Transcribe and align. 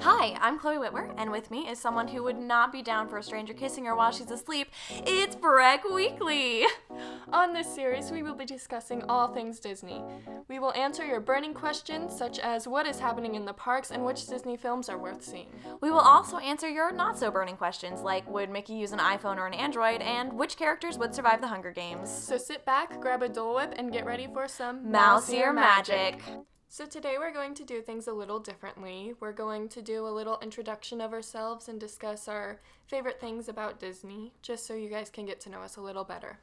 Hi, 0.00 0.36
I'm 0.40 0.58
Chloe 0.58 0.78
Whitwer, 0.78 1.12
and 1.16 1.30
with 1.30 1.50
me 1.50 1.68
is 1.68 1.78
someone 1.78 2.08
who 2.08 2.22
would 2.22 2.38
not 2.38 2.72
be 2.72 2.82
down 2.82 3.08
for 3.08 3.18
a 3.18 3.22
stranger 3.22 3.52
kissing 3.52 3.84
her 3.84 3.96
while 3.96 4.12
she's 4.12 4.30
asleep. 4.30 4.68
It's 4.90 5.34
Breck 5.34 5.84
Weekly. 5.84 6.64
On 7.32 7.52
this 7.52 7.72
series, 7.74 8.10
we 8.10 8.22
will 8.22 8.34
be 8.34 8.44
discussing 8.44 9.02
all 9.08 9.28
things 9.28 9.58
Disney. 9.58 10.02
We 10.48 10.58
will 10.58 10.72
answer 10.72 11.04
your 11.04 11.20
burning 11.20 11.52
questions, 11.52 12.16
such 12.16 12.38
as 12.38 12.68
what 12.68 12.86
is 12.86 13.00
happening 13.00 13.34
in 13.34 13.44
the 13.44 13.52
parks 13.52 13.90
and 13.90 14.04
which 14.04 14.26
Disney 14.26 14.56
films 14.56 14.88
are 14.88 14.98
worth 14.98 15.22
seeing. 15.22 15.50
We 15.80 15.90
will 15.90 15.98
also 15.98 16.38
answer 16.38 16.68
your 16.68 16.92
not 16.92 17.18
so 17.18 17.30
burning 17.30 17.56
questions, 17.56 18.00
like 18.00 18.28
would 18.30 18.50
Mickey 18.50 18.74
use 18.74 18.92
an 18.92 19.00
iPhone 19.00 19.36
or 19.36 19.46
an 19.46 19.54
Android, 19.54 20.00
and 20.00 20.32
which 20.32 20.56
characters 20.56 20.96
would 20.96 21.14
survive 21.14 21.40
the 21.40 21.48
Hunger 21.48 21.72
Games. 21.72 22.10
So 22.10 22.38
sit 22.38 22.64
back, 22.64 23.00
grab 23.00 23.22
a 23.22 23.28
Dole 23.28 23.56
Whip, 23.56 23.74
and 23.76 23.92
get 23.92 24.06
ready 24.06 24.28
for 24.32 24.48
some 24.48 24.90
Mouse 24.90 25.30
Ear 25.30 25.52
magic. 25.52 26.22
So 26.70 26.84
today 26.84 27.16
we're 27.18 27.32
going 27.32 27.54
to 27.54 27.64
do 27.64 27.80
things 27.80 28.08
a 28.08 28.12
little 28.12 28.38
differently. 28.38 29.14
We're 29.20 29.32
going 29.32 29.70
to 29.70 29.80
do 29.80 30.06
a 30.06 30.12
little 30.12 30.38
introduction 30.42 31.00
of 31.00 31.14
ourselves 31.14 31.66
and 31.66 31.80
discuss 31.80 32.28
our 32.28 32.60
favorite 32.86 33.18
things 33.18 33.48
about 33.48 33.80
Disney, 33.80 34.34
just 34.42 34.66
so 34.66 34.74
you 34.74 34.90
guys 34.90 35.08
can 35.08 35.24
get 35.24 35.40
to 35.40 35.50
know 35.50 35.62
us 35.62 35.76
a 35.76 35.80
little 35.80 36.04
better. 36.04 36.38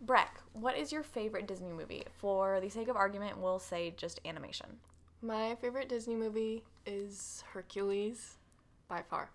Breck, 0.00 0.40
what 0.52 0.78
is 0.78 0.92
your 0.92 1.02
favorite 1.02 1.48
Disney 1.48 1.72
movie? 1.72 2.04
For 2.12 2.60
the 2.60 2.68
sake 2.68 2.86
of 2.86 2.94
argument, 2.94 3.38
we'll 3.38 3.58
say 3.58 3.92
just 3.96 4.20
animation. 4.24 4.68
My 5.20 5.56
favorite 5.56 5.88
Disney 5.88 6.14
movie 6.14 6.62
is 6.86 7.42
Hercules, 7.52 8.36
by 8.86 9.02
far. 9.02 9.30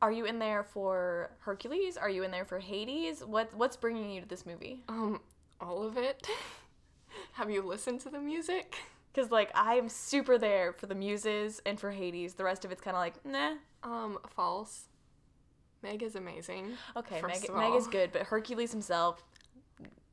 Are 0.00 0.10
you 0.10 0.24
in 0.24 0.38
there 0.38 0.64
for 0.64 1.30
Hercules? 1.40 1.98
Are 1.98 2.10
you 2.10 2.22
in 2.24 2.30
there 2.30 2.46
for 2.46 2.58
Hades? 2.58 3.20
What 3.20 3.54
what's 3.54 3.76
bringing 3.76 4.10
you 4.12 4.22
to 4.22 4.28
this 4.28 4.46
movie? 4.46 4.82
Um, 4.88 5.20
all 5.60 5.82
of 5.82 5.98
it. 5.98 6.26
Have 7.32 7.50
you 7.50 7.60
listened 7.60 8.00
to 8.00 8.08
the 8.10 8.18
music? 8.18 8.74
Because 9.12 9.30
like 9.30 9.50
I'm 9.54 9.88
super 9.88 10.38
there 10.38 10.72
for 10.72 10.86
the 10.86 10.94
muses 10.94 11.60
and 11.66 11.78
for 11.80 11.90
Hades. 11.90 12.34
The 12.34 12.44
rest 12.44 12.64
of 12.64 12.72
it's 12.72 12.80
kind 12.80 12.96
of 12.96 13.00
like 13.00 13.24
nah. 13.24 13.54
Um, 13.82 14.18
false. 14.28 14.84
Meg 15.82 16.02
is 16.02 16.16
amazing. 16.16 16.72
Okay, 16.96 17.22
Meg, 17.22 17.48
Meg 17.54 17.74
is 17.74 17.86
good, 17.86 18.10
but 18.12 18.22
Hercules 18.22 18.72
himself, 18.72 19.22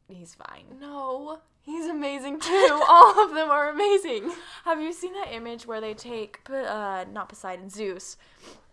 he's 0.07 0.35
fine. 0.35 0.65
No, 0.79 1.39
he's 1.63 1.87
amazing 1.87 2.39
too. 2.39 2.81
All 2.87 3.25
of 3.25 3.33
them 3.33 3.49
are 3.49 3.69
amazing. 3.71 4.31
Have 4.65 4.79
you 4.79 4.93
seen 4.93 5.13
that 5.13 5.29
image 5.33 5.65
where 5.65 5.81
they 5.81 5.95
take, 5.95 6.39
uh, 6.51 7.05
not 7.11 7.29
Poseidon, 7.29 7.71
Zeus, 7.71 8.15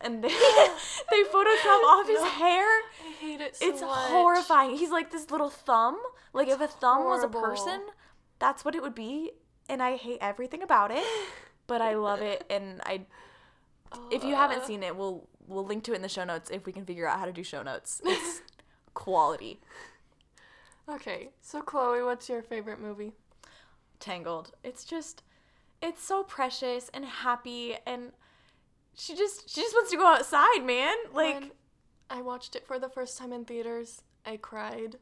and 0.02 0.22
they, 0.22 0.28
they 1.10 1.22
Photoshop 1.32 1.82
off 1.82 2.06
his 2.06 2.20
No. 2.20 2.28
hair? 2.28 2.66
I 2.66 3.12
hate 3.18 3.40
it 3.40 3.56
so 3.56 3.66
It's 3.66 3.80
much. 3.80 4.10
horrifying. 4.10 4.76
He's 4.76 4.90
like 4.90 5.10
this 5.10 5.30
little 5.30 5.48
thumb. 5.50 5.98
Like 6.34 6.48
if 6.48 6.60
a 6.60 6.68
thumb 6.68 7.04
was 7.04 7.24
a 7.24 7.28
person, 7.28 7.80
that's 8.38 8.66
what 8.66 8.74
it 8.74 8.82
would 8.82 8.94
be. 8.94 9.30
And 9.72 9.82
I 9.82 9.96
hate 9.96 10.18
everything 10.20 10.62
about 10.62 10.90
it, 10.90 11.02
but 11.66 11.80
I 11.80 11.94
love 11.94 12.20
it. 12.20 12.44
And 12.50 12.82
I, 12.84 13.06
if 14.10 14.22
you 14.22 14.34
haven't 14.34 14.66
seen 14.66 14.82
it, 14.82 14.94
we'll 14.94 15.26
we'll 15.46 15.64
link 15.64 15.82
to 15.84 15.92
it 15.92 15.96
in 15.96 16.02
the 16.02 16.10
show 16.10 16.24
notes 16.24 16.50
if 16.50 16.66
we 16.66 16.72
can 16.72 16.84
figure 16.84 17.08
out 17.08 17.18
how 17.18 17.24
to 17.24 17.32
do 17.32 17.42
show 17.42 17.62
notes. 17.62 18.02
It's 18.04 18.42
quality. 18.94 19.60
Okay, 20.86 21.30
so 21.40 21.62
Chloe, 21.62 22.02
what's 22.02 22.28
your 22.28 22.42
favorite 22.42 22.80
movie? 22.80 23.12
Tangled. 23.98 24.52
It's 24.62 24.84
just, 24.84 25.22
it's 25.80 26.04
so 26.04 26.22
precious 26.22 26.90
and 26.92 27.06
happy, 27.06 27.76
and 27.86 28.12
she 28.94 29.14
just 29.14 29.48
she 29.48 29.62
just 29.62 29.74
wants 29.74 29.90
to 29.90 29.96
go 29.96 30.06
outside, 30.06 30.66
man. 30.66 30.94
Like. 31.14 31.34
When 31.40 31.50
I 32.10 32.20
watched 32.20 32.54
it 32.54 32.66
for 32.66 32.78
the 32.78 32.90
first 32.90 33.16
time 33.16 33.32
in 33.32 33.46
theaters, 33.46 34.02
I 34.26 34.36
cried. 34.36 34.98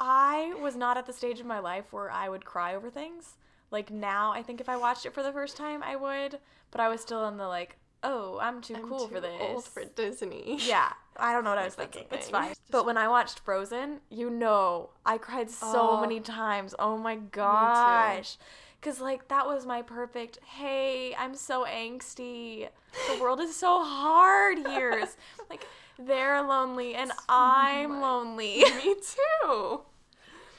I 0.00 0.54
was 0.58 0.74
not 0.74 0.96
at 0.96 1.04
the 1.04 1.12
stage 1.12 1.40
of 1.40 1.46
my 1.46 1.58
life 1.58 1.92
where 1.92 2.10
I 2.10 2.30
would 2.30 2.46
cry 2.46 2.74
over 2.74 2.88
things. 2.88 3.36
Like 3.70 3.90
now, 3.90 4.32
I 4.32 4.42
think 4.42 4.60
if 4.60 4.68
I 4.68 4.76
watched 4.76 5.06
it 5.06 5.12
for 5.14 5.22
the 5.22 5.32
first 5.32 5.56
time, 5.56 5.82
I 5.82 5.96
would. 5.96 6.38
But 6.70 6.80
I 6.80 6.88
was 6.88 7.00
still 7.00 7.26
in 7.28 7.36
the 7.36 7.46
like, 7.48 7.76
oh, 8.02 8.38
I'm 8.40 8.60
too 8.60 8.74
I'm 8.76 8.88
cool 8.88 9.08
too 9.08 9.14
for 9.14 9.20
this. 9.20 9.40
old 9.40 9.64
for 9.64 9.84
Disney. 9.84 10.58
yeah, 10.60 10.92
I 11.16 11.32
don't 11.32 11.44
know 11.44 11.50
what 11.50 11.58
I 11.58 11.64
was 11.70 11.74
thinking. 11.74 12.04
It's 12.12 12.30
fine. 12.30 12.54
But 12.70 12.86
when 12.86 12.96
I 12.96 13.08
watched 13.08 13.40
Frozen, 13.40 14.00
you 14.10 14.30
know, 14.30 14.90
I 15.04 15.18
cried 15.18 15.50
so 15.50 15.90
Oh. 15.90 16.00
many 16.00 16.20
times. 16.20 16.74
Oh 16.78 16.96
my 16.96 17.16
gosh. 17.16 18.36
Cause 18.82 19.00
like 19.00 19.26
that 19.28 19.46
was 19.46 19.66
my 19.66 19.82
perfect. 19.82 20.38
Hey, 20.44 21.14
I'm 21.16 21.34
so 21.34 21.64
angsty. 21.64 22.68
The 23.10 23.18
world 23.20 23.40
is 23.40 23.56
so 23.56 23.82
hard 23.82 24.58
Years 24.58 25.16
like 25.50 25.66
they're 25.98 26.40
lonely 26.42 26.94
and 26.94 27.10
I'm 27.28 27.90
my- 27.90 28.00
lonely. 28.00 28.64
Me 28.84 28.94
too. 29.42 29.80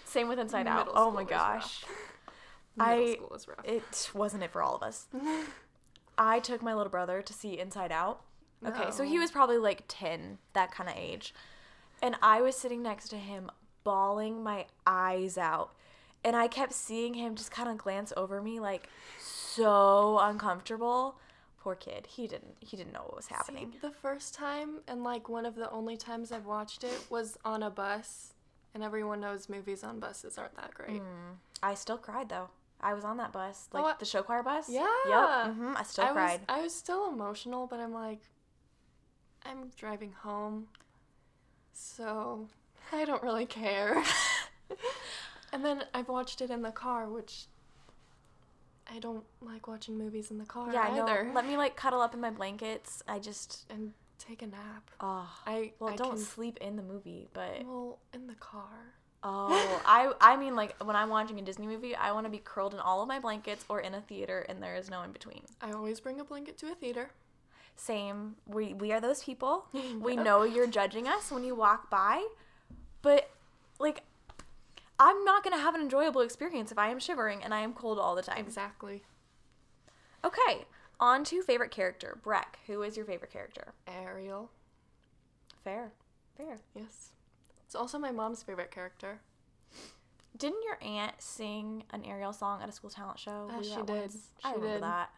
Same 0.05 0.27
with 0.27 0.39
Inside 0.39 0.67
Out. 0.67 0.89
Oh 0.93 1.11
my 1.11 1.23
gosh. 1.23 1.83
Middle 2.77 2.93
I- 2.93 3.13
school 3.13 3.33
is 3.35 3.47
rough. 3.47 3.65
It 3.65 4.11
wasn't 4.13 4.43
it 4.43 4.51
for 4.51 4.61
all 4.61 4.75
of 4.75 4.83
us. 4.83 5.07
I 6.17 6.39
took 6.39 6.61
my 6.61 6.73
little 6.73 6.89
brother 6.89 7.21
to 7.21 7.33
see 7.33 7.59
Inside 7.59 7.91
Out. 7.91 8.21
Okay, 8.65 8.89
so 8.91 9.03
he 9.03 9.19
was 9.19 9.29
probably 9.29 9.57
like 9.57 9.83
10, 9.87 10.39
that 10.53 10.71
kind 10.71 10.89
of 10.89 10.95
age. 10.97 11.33
And 12.01 12.15
I 12.21 12.41
was 12.41 12.55
sitting 12.55 12.81
next 12.81 13.09
to 13.09 13.17
him, 13.17 13.51
bawling 13.83 14.43
my 14.43 14.65
eyes 14.85 15.37
out. 15.37 15.73
And 16.23 16.35
I 16.35 16.47
kept 16.47 16.73
seeing 16.73 17.13
him 17.13 17.35
just 17.35 17.51
kind 17.51 17.69
of 17.69 17.77
glance 17.77 18.11
over 18.17 18.41
me 18.41 18.59
like 18.59 18.89
so 19.19 20.19
uncomfortable. 20.19 21.19
Poor 21.59 21.75
kid. 21.75 22.07
He 22.09 22.27
didn't 22.27 22.55
he 22.59 22.75
didn't 22.75 22.93
know 22.93 23.01
what 23.01 23.15
was 23.15 23.27
happening. 23.27 23.71
See, 23.71 23.77
the 23.79 23.91
first 23.91 24.33
time 24.33 24.79
and 24.87 25.03
like 25.03 25.29
one 25.29 25.45
of 25.45 25.55
the 25.55 25.69
only 25.71 25.95
times 25.97 26.31
I've 26.31 26.45
watched 26.45 26.83
it 26.83 27.05
was 27.09 27.37
on 27.45 27.61
a 27.63 27.69
bus, 27.69 28.33
and 28.73 28.83
everyone 28.83 29.19
knows 29.19 29.47
movies 29.47 29.83
on 29.83 29.99
buses 29.99 30.37
aren't 30.37 30.55
that 30.55 30.73
great. 30.73 31.01
Mm. 31.01 31.37
I 31.61 31.73
still 31.75 31.97
cried 31.97 32.29
though. 32.29 32.49
I 32.79 32.93
was 32.93 33.03
on 33.03 33.17
that 33.17 33.31
bus, 33.31 33.67
like 33.73 33.83
I- 33.83 33.95
the 33.99 34.05
show 34.05 34.21
choir 34.23 34.43
bus. 34.43 34.69
Yeah. 34.69 34.87
Yep. 35.07 35.55
hmm 35.55 35.73
I 35.75 35.83
still 35.83 36.05
I 36.05 36.11
cried. 36.11 36.39
was 36.41 36.45
I 36.49 36.61
was 36.61 36.75
still 36.75 37.09
emotional, 37.09 37.67
but 37.67 37.79
I'm 37.79 37.93
like, 37.93 38.21
I'm 39.45 39.71
driving 39.75 40.11
home, 40.11 40.67
so 41.73 42.47
I 42.91 43.05
don't 43.05 43.23
really 43.23 43.45
care. 43.45 44.03
and 45.53 45.63
then 45.63 45.83
I've 45.93 46.09
watched 46.09 46.41
it 46.41 46.49
in 46.49 46.61
the 46.61 46.71
car, 46.71 47.07
which 47.09 47.45
I 48.91 48.99
don't 48.99 49.23
like 49.41 49.67
watching 49.67 49.97
movies 49.97 50.31
in 50.31 50.37
the 50.37 50.45
car 50.45 50.71
yeah, 50.73 50.91
either. 50.91 51.25
know. 51.25 51.33
Let 51.33 51.47
me 51.47 51.57
like 51.57 51.75
cuddle 51.75 52.01
up 52.01 52.13
in 52.13 52.21
my 52.21 52.29
blankets. 52.31 53.03
I 53.07 53.19
just 53.19 53.65
and 53.69 53.93
take 54.19 54.41
a 54.41 54.47
nap. 54.47 54.89
oh 55.01 55.29
I 55.45 55.73
well 55.79 55.93
I 55.93 55.95
don't 55.95 56.11
can- 56.11 56.19
sleep 56.19 56.57
in 56.61 56.75
the 56.75 56.83
movie, 56.83 57.27
but 57.33 57.63
well 57.65 57.99
in 58.13 58.27
the 58.27 58.35
car. 58.35 58.93
Oh 59.27 59.81
I 59.85 60.13
I 60.21 60.37
mean 60.37 60.55
like 60.55 60.75
when 60.83 60.95
I'm 60.95 61.09
watching 61.09 61.37
a 61.39 61.41
Disney 61.41 61.67
movie, 61.67 61.95
I 61.95 62.11
want 62.11 62.25
to 62.25 62.31
be 62.31 62.41
curled 62.43 62.73
in 62.73 62.79
all 62.79 63.01
of 63.01 63.07
my 63.07 63.19
blankets 63.19 63.65
or 63.69 63.79
in 63.81 63.93
a 63.93 64.01
theater, 64.01 64.45
and 64.47 64.61
there 64.63 64.75
is 64.75 64.89
no 64.89 65.01
in 65.03 65.11
between. 65.11 65.41
I 65.61 65.71
always 65.71 65.99
bring 65.99 66.19
a 66.19 66.23
blanket 66.23 66.57
to 66.59 66.71
a 66.71 66.75
theater. 66.75 67.11
Same. 67.75 68.35
We 68.47 68.73
we 68.73 68.91
are 68.91 69.01
those 69.01 69.23
people. 69.23 69.67
We 69.99 70.15
know 70.15 70.43
you're 70.43 70.67
judging 70.67 71.07
us 71.07 71.31
when 71.31 71.43
you 71.43 71.55
walk 71.55 71.89
by, 71.89 72.25
but 73.01 73.29
like. 73.79 74.03
I'm 74.99 75.23
not 75.23 75.43
gonna 75.43 75.59
have 75.59 75.75
an 75.75 75.81
enjoyable 75.81 76.21
experience 76.21 76.71
if 76.71 76.79
I 76.79 76.89
am 76.89 76.97
shivering 76.97 77.43
and 77.43 77.53
I 77.53 77.59
am 77.59 77.73
cold 77.73 77.99
all 77.99 78.15
the 78.15 78.23
time. 78.23 78.39
Exactly. 78.39 79.03
Okay, 80.25 80.65
on 80.99 81.23
to 81.25 81.43
favorite 81.43 81.69
character. 81.69 82.17
Breck, 82.23 82.57
who 82.65 82.81
is 82.81 82.97
your 82.97 83.05
favorite 83.05 83.31
character? 83.31 83.73
Ariel. 83.87 84.49
Fair, 85.63 85.91
fair. 86.35 86.57
Yes. 86.73 87.11
It's 87.67 87.75
also 87.75 87.99
my 87.99 88.11
mom's 88.11 88.41
favorite 88.41 88.71
character. 88.71 89.19
Didn't 90.37 90.63
your 90.63 90.77
aunt 90.81 91.15
sing 91.19 91.83
an 91.91 92.05
Ariel 92.05 92.31
song 92.31 92.61
at 92.63 92.69
a 92.69 92.71
school 92.71 92.89
talent 92.89 93.19
show? 93.19 93.49
Uh, 93.51 93.59
we 93.59 93.65
she 93.65 93.75
did. 93.75 93.89
once? 93.89 94.29
I 94.41 94.53
remember 94.53 94.73
did. 94.75 94.83
that. 94.83 95.09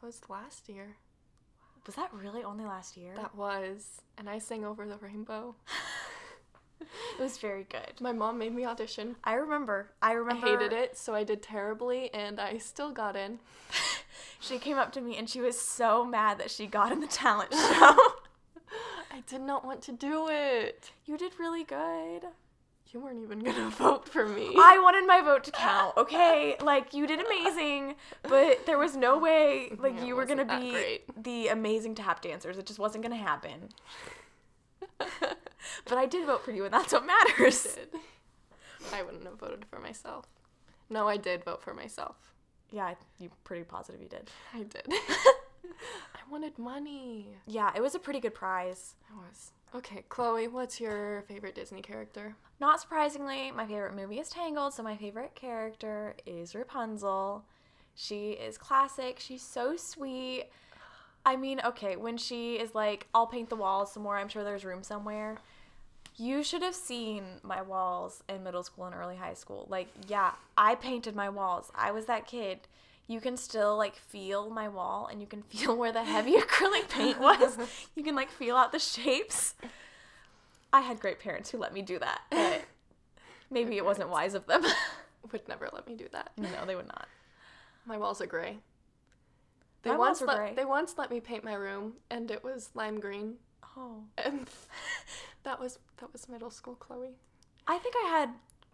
That 0.00 0.06
was 0.06 0.20
last 0.28 0.68
year. 0.68 0.96
Was 1.84 1.96
that 1.96 2.14
really 2.14 2.44
only 2.44 2.64
last 2.64 2.96
year? 2.96 3.14
That 3.16 3.34
was. 3.34 4.00
And 4.16 4.30
I 4.30 4.38
sang 4.38 4.64
over 4.64 4.86
the 4.86 4.96
rainbow. 4.98 5.56
it 6.80 7.20
was 7.20 7.38
very 7.38 7.64
good. 7.64 8.00
My 8.00 8.12
mom 8.12 8.38
made 8.38 8.54
me 8.54 8.64
audition. 8.64 9.16
I 9.24 9.34
remember. 9.34 9.90
I 10.00 10.12
remember. 10.12 10.46
I 10.46 10.50
hated 10.50 10.72
it, 10.72 10.96
so 10.96 11.14
I 11.16 11.24
did 11.24 11.42
terribly, 11.42 12.14
and 12.14 12.38
I 12.38 12.58
still 12.58 12.92
got 12.92 13.16
in. 13.16 13.40
She 14.42 14.58
came 14.58 14.76
up 14.76 14.90
to 14.92 15.00
me 15.00 15.16
and 15.16 15.30
she 15.30 15.40
was 15.40 15.58
so 15.58 16.04
mad 16.04 16.38
that 16.38 16.50
she 16.50 16.66
got 16.66 16.90
in 16.90 16.98
the 16.98 17.06
talent 17.06 17.54
show. 17.54 17.96
I 19.12 19.20
did 19.26 19.42
not 19.42 19.64
want 19.64 19.82
to 19.82 19.92
do 19.92 20.28
it. 20.28 20.90
you 21.04 21.16
did 21.18 21.32
really 21.38 21.64
good. 21.64 22.22
You 22.92 23.00
weren't 23.00 23.22
even 23.22 23.38
gonna 23.44 23.70
vote 23.70 24.08
for 24.08 24.26
me. 24.26 24.54
I 24.58 24.78
wanted 24.82 25.06
my 25.06 25.20
vote 25.22 25.44
to 25.44 25.50
count. 25.50 25.96
Okay, 25.96 26.56
like 26.60 26.92
you 26.94 27.06
did 27.06 27.20
amazing, 27.24 27.94
but 28.22 28.66
there 28.66 28.78
was 28.78 28.96
no 28.96 29.18
way 29.18 29.72
like 29.78 29.94
Yeah, 29.96 30.04
you 30.04 30.16
were 30.16 30.26
gonna 30.26 30.44
be 30.44 30.70
great. 30.72 31.22
the 31.24 31.48
amazing 31.48 31.94
tap 31.94 32.20
dancers. 32.22 32.58
It 32.58 32.66
just 32.66 32.78
wasn't 32.78 33.02
gonna 33.04 33.16
happen. 33.16 33.68
But 35.86 35.96
I 35.96 36.06
did 36.06 36.26
vote 36.26 36.44
for 36.44 36.50
you, 36.50 36.64
and 36.64 36.74
that's 36.74 36.92
what 36.92 37.06
matters. 37.06 37.62
did. 37.74 37.88
I 38.92 39.02
wouldn't 39.02 39.24
have 39.24 39.38
voted 39.38 39.64
for 39.70 39.78
myself. 39.78 40.26
No, 40.90 41.06
I 41.08 41.16
did 41.16 41.44
vote 41.44 41.62
for 41.62 41.72
myself. 41.72 42.16
Yeah, 42.70 42.94
you 43.20 43.30
pretty 43.44 43.62
positive 43.64 44.00
you 44.02 44.08
did. 44.08 44.28
I 44.52 44.64
did. 44.64 44.86
I 46.14 46.30
wanted 46.30 46.58
money. 46.58 47.28
Yeah, 47.46 47.70
it 47.74 47.80
was 47.80 47.94
a 47.94 47.98
pretty 47.98 48.20
good 48.20 48.34
prize. 48.34 48.94
I 49.10 49.16
was. 49.16 49.52
Okay, 49.74 50.04
Chloe, 50.08 50.48
what's 50.48 50.80
your 50.80 51.22
favorite 51.28 51.54
Disney 51.54 51.80
character? 51.80 52.36
Not 52.60 52.80
surprisingly, 52.80 53.50
my 53.50 53.66
favorite 53.66 53.94
movie 53.96 54.18
is 54.18 54.28
Tangled, 54.28 54.74
so 54.74 54.82
my 54.82 54.96
favorite 54.96 55.34
character 55.34 56.14
is 56.26 56.54
Rapunzel. 56.54 57.44
She 57.94 58.32
is 58.32 58.58
classic. 58.58 59.18
She's 59.18 59.42
so 59.42 59.76
sweet. 59.76 60.46
I 61.24 61.36
mean, 61.36 61.60
okay, 61.64 61.96
when 61.96 62.16
she 62.18 62.56
is 62.56 62.74
like, 62.74 63.06
I'll 63.14 63.26
paint 63.26 63.48
the 63.48 63.56
walls 63.56 63.92
some 63.92 64.02
more, 64.02 64.18
I'm 64.18 64.28
sure 64.28 64.44
there's 64.44 64.64
room 64.64 64.82
somewhere. 64.82 65.38
You 66.16 66.42
should 66.42 66.62
have 66.62 66.74
seen 66.74 67.24
my 67.42 67.62
walls 67.62 68.22
in 68.28 68.42
middle 68.42 68.62
school 68.62 68.84
and 68.84 68.94
early 68.94 69.16
high 69.16 69.34
school. 69.34 69.66
Like, 69.70 69.88
yeah, 70.08 70.32
I 70.58 70.74
painted 70.74 71.16
my 71.16 71.28
walls. 71.30 71.70
I 71.74 71.90
was 71.92 72.06
that 72.06 72.26
kid. 72.26 72.60
You 73.08 73.20
can 73.20 73.36
still 73.36 73.76
like 73.76 73.96
feel 73.96 74.48
my 74.50 74.68
wall 74.68 75.08
and 75.10 75.20
you 75.20 75.26
can 75.26 75.42
feel 75.50 75.76
where 75.76 75.92
the 75.92 76.04
heavy 76.04 76.32
acrylic 76.38 76.88
paint 76.88 77.18
was. 77.20 77.58
You 77.94 78.02
can 78.02 78.14
like 78.14 78.30
feel 78.30 78.56
out 78.56 78.72
the 78.72 78.78
shapes. 78.78 79.54
I 80.72 80.80
had 80.80 81.00
great 81.00 81.20
parents 81.20 81.50
who 81.50 81.58
let 81.58 81.74
me 81.74 81.82
do 81.82 81.98
that, 81.98 82.20
but 82.30 82.62
maybe 83.50 83.76
it 83.76 83.84
wasn't 83.84 84.08
wise 84.08 84.32
of 84.34 84.46
them. 84.46 84.62
Would 85.30 85.46
never 85.46 85.68
let 85.72 85.86
me 85.86 85.94
do 85.94 86.08
that. 86.12 86.32
no, 86.38 86.48
they 86.66 86.74
would 86.74 86.88
not. 86.88 87.06
My 87.84 87.98
walls 87.98 88.20
are 88.22 88.26
gray. 88.26 88.58
They 89.82 89.90
My 89.90 89.96
walls 89.96 90.08
once 90.08 90.20
were 90.22 90.26
let, 90.28 90.36
gray. 90.36 90.54
they 90.54 90.64
once 90.64 90.94
let 90.96 91.10
me 91.10 91.20
paint 91.20 91.44
my 91.44 91.54
room 91.54 91.94
and 92.10 92.30
it 92.30 92.42
was 92.42 92.70
lime 92.74 93.00
green. 93.00 93.34
Oh. 93.76 94.04
And 94.16 94.48
that 95.42 95.60
was 95.60 95.78
that 95.98 96.12
was 96.12 96.28
middle 96.28 96.50
school 96.50 96.74
Chloe. 96.76 97.16
I 97.66 97.78
think 97.78 97.94
I 98.04 98.08
had 98.08 98.30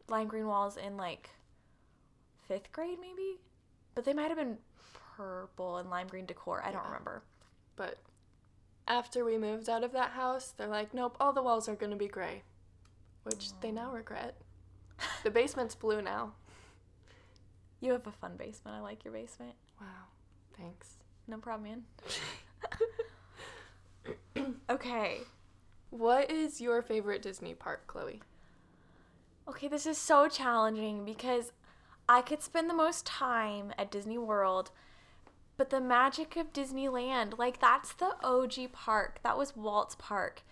lime 0.08 0.28
green 0.28 0.46
walls 0.46 0.76
in 0.76 0.96
like 0.96 1.30
fifth 2.46 2.70
grade, 2.72 2.98
maybe, 3.00 3.40
but 3.99 4.05
they 4.05 4.12
might 4.12 4.29
have 4.29 4.39
been 4.39 4.59
purple 5.17 5.79
and 5.79 5.91
lime 5.91 6.06
green 6.06 6.25
decor. 6.25 6.62
I 6.62 6.71
don't 6.71 6.83
Yeah. 6.83 6.87
remember. 6.87 7.25
But 7.75 7.99
after 8.87 9.25
we 9.25 9.37
moved 9.37 9.69
out 9.69 9.83
of 9.83 9.91
that 9.91 10.12
house, 10.12 10.53
they're 10.53 10.69
like, 10.69 10.95
nope, 10.95 11.17
all 11.19 11.33
the 11.33 11.43
walls 11.43 11.69
are 11.69 11.75
going 11.75 11.91
to 11.91 11.97
be 11.97 12.06
gray, 12.06 12.45
which 13.25 13.59
they 13.59 13.73
now 13.73 13.91
regret. 13.91 14.37
The 15.25 15.33
basement's 15.33 15.75
blue 15.75 16.00
now. 16.00 16.35
You 17.81 17.91
have 17.91 18.06
a 18.06 18.12
fun 18.12 18.37
basement. 18.37 18.77
I 18.77 18.81
like 18.83 19.03
your 19.03 19.12
basement. 19.12 19.56
Wow, 19.81 19.87
thanks. 20.56 20.99
No 21.27 21.39
problem, 21.39 21.85
man. 24.37 24.55
okay. 24.71 25.23
What 25.91 26.31
is 26.31 26.61
your 26.61 26.83
favorite 26.83 27.23
Disney 27.23 27.55
park, 27.55 27.89
Chloe? 27.89 28.23
Okay, 29.49 29.67
this 29.67 29.87
is 29.87 29.99
so 29.99 30.29
challenging 30.29 31.05
because 31.05 31.50
I 32.08 32.22
could 32.22 32.43
spend 32.43 32.70
the 32.70 32.75
most 32.75 33.05
time 33.05 33.75
at 33.76 33.90
Disney 33.90 34.16
World, 34.16 34.70
but 35.58 35.69
the 35.70 35.81
magic 35.81 36.37
of 36.37 36.52
Disneyland, 36.52 37.38
like 37.38 37.60
that's 37.60 37.93
the 37.93 38.16
OG 38.25 38.72
park. 38.72 39.19
That 39.22 39.37
was 39.37 39.56
Walt's 39.56 39.96
Park. 39.96 40.43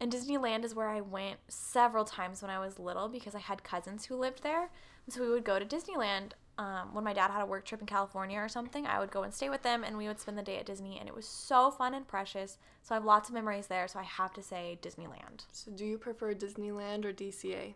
And 0.00 0.10
Disneyland 0.10 0.64
is 0.64 0.74
where 0.74 0.88
I 0.88 1.00
went 1.00 1.38
several 1.48 2.04
times 2.04 2.42
when 2.42 2.50
I 2.50 2.58
was 2.58 2.78
little 2.78 3.08
because 3.08 3.34
I 3.34 3.40
had 3.40 3.62
cousins 3.62 4.06
who 4.06 4.16
lived 4.16 4.42
there. 4.42 4.70
And 5.06 5.14
so 5.14 5.20
we 5.20 5.28
would 5.28 5.44
go 5.44 5.58
to 5.58 5.64
Disneyland 5.64 6.32
um, 6.58 6.94
when 6.94 7.04
my 7.04 7.12
dad 7.12 7.30
had 7.30 7.42
a 7.42 7.46
work 7.46 7.64
trip 7.64 7.80
in 7.80 7.86
California 7.86 8.38
or 8.38 8.48
something. 8.48 8.86
I 8.86 8.98
would 8.98 9.10
go 9.10 9.22
and 9.22 9.32
stay 9.34 9.48
with 9.48 9.62
them 9.62 9.84
and 9.84 9.96
we 9.96 10.08
would 10.08 10.18
spend 10.18 10.38
the 10.38 10.42
day 10.42 10.58
at 10.58 10.66
Disney. 10.66 10.98
And 10.98 11.08
it 11.08 11.14
was 11.14 11.28
so 11.28 11.70
fun 11.70 11.94
and 11.94 12.08
precious. 12.08 12.58
So 12.82 12.94
I 12.94 12.96
have 12.96 13.04
lots 13.04 13.28
of 13.28 13.34
memories 13.34 13.66
there. 13.66 13.86
So 13.86 14.00
I 14.00 14.04
have 14.04 14.32
to 14.34 14.42
say 14.42 14.78
Disneyland. 14.82 15.44
So, 15.52 15.70
do 15.70 15.84
you 15.84 15.98
prefer 15.98 16.34
Disneyland 16.34 17.04
or 17.04 17.12
DCA? 17.12 17.74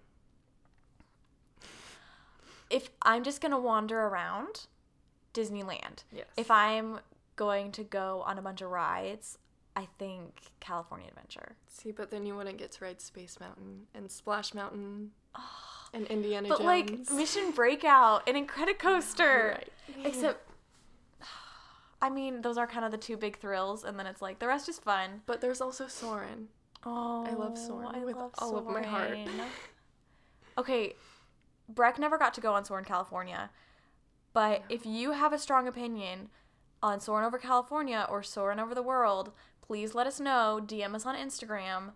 If 2.70 2.90
I'm 3.02 3.22
just 3.22 3.40
gonna 3.40 3.60
wander 3.60 3.98
around, 3.98 4.66
Disneyland. 5.34 6.04
Yes. 6.12 6.26
If 6.36 6.50
I'm 6.50 7.00
going 7.36 7.70
to 7.72 7.84
go 7.84 8.22
on 8.26 8.38
a 8.38 8.42
bunch 8.42 8.62
of 8.62 8.70
rides, 8.70 9.38
I 9.76 9.86
think 9.98 10.40
California 10.58 11.06
Adventure. 11.08 11.56
See, 11.68 11.92
but 11.92 12.10
then 12.10 12.24
you 12.24 12.34
wouldn't 12.34 12.56
get 12.56 12.72
to 12.72 12.84
ride 12.84 13.00
Space 13.00 13.38
Mountain 13.38 13.82
and 13.94 14.10
Splash 14.10 14.54
Mountain 14.54 15.10
and 15.92 16.06
Indiana 16.06 16.48
But 16.48 16.64
like 16.64 17.10
Mission 17.10 17.50
Breakout 17.50 18.26
and 18.26 18.36
Incredicoaster. 18.36 19.58
Right. 19.88 20.06
Except 20.06 20.50
I 22.02 22.10
mean, 22.10 22.40
those 22.40 22.58
are 22.58 22.66
kind 22.66 22.84
of 22.84 22.90
the 22.90 22.98
two 22.98 23.16
big 23.16 23.38
thrills 23.38 23.84
and 23.84 23.98
then 23.98 24.06
it's 24.06 24.22
like 24.22 24.38
the 24.38 24.46
rest 24.46 24.68
is 24.68 24.78
fun. 24.78 25.22
But 25.26 25.40
there's 25.42 25.60
also 25.60 25.86
Soarin'. 25.86 26.48
Oh, 26.84 27.26
I 27.26 27.34
love 27.34 27.52
oh, 27.56 27.66
Soarin' 27.68 27.94
I 27.94 28.04
with 28.04 28.16
love 28.16 28.30
all 28.38 28.56
of 28.56 28.66
my 28.66 28.82
heart. 28.82 29.18
Okay, 30.58 30.94
Breck 31.68 31.98
never 31.98 32.18
got 32.18 32.34
to 32.34 32.40
go 32.40 32.54
on 32.54 32.64
Soarin' 32.64 32.84
California, 32.84 33.50
but 34.32 34.62
if 34.68 34.84
you 34.86 35.12
have 35.12 35.32
a 35.32 35.38
strong 35.38 35.66
opinion 35.66 36.28
on 36.82 37.00
Soarin' 37.00 37.24
over 37.24 37.38
California 37.38 38.06
or 38.08 38.22
Soarin' 38.22 38.60
over 38.60 38.74
the 38.74 38.82
world, 38.82 39.32
please 39.60 39.94
let 39.94 40.06
us 40.06 40.20
know. 40.20 40.60
DM 40.64 40.94
us 40.94 41.06
on 41.06 41.16
Instagram, 41.16 41.92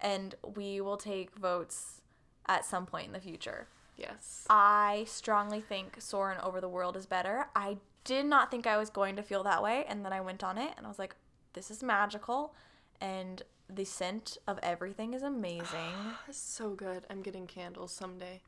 and 0.00 0.34
we 0.54 0.80
will 0.80 0.96
take 0.96 1.34
votes 1.36 2.02
at 2.46 2.64
some 2.64 2.86
point 2.86 3.06
in 3.06 3.12
the 3.12 3.20
future. 3.20 3.68
Yes. 3.96 4.46
I 4.48 5.04
strongly 5.08 5.60
think 5.60 5.96
Soarin' 6.00 6.38
over 6.40 6.60
the 6.60 6.68
world 6.68 6.96
is 6.96 7.06
better. 7.06 7.48
I 7.56 7.78
did 8.04 8.26
not 8.26 8.50
think 8.50 8.66
I 8.66 8.76
was 8.76 8.90
going 8.90 9.16
to 9.16 9.22
feel 9.22 9.42
that 9.42 9.62
way, 9.62 9.84
and 9.88 10.04
then 10.04 10.12
I 10.12 10.20
went 10.20 10.44
on 10.44 10.56
it, 10.56 10.72
and 10.76 10.86
I 10.86 10.88
was 10.88 10.98
like, 10.98 11.16
this 11.54 11.70
is 11.70 11.82
magical, 11.82 12.54
and 13.00 13.42
the 13.68 13.84
scent 13.84 14.38
of 14.46 14.58
everything 14.62 15.14
is 15.14 15.22
amazing. 15.22 15.94
It's 16.28 16.38
so 16.38 16.70
good. 16.70 17.04
I'm 17.10 17.22
getting 17.22 17.46
candles 17.46 17.92
someday. 17.92 18.42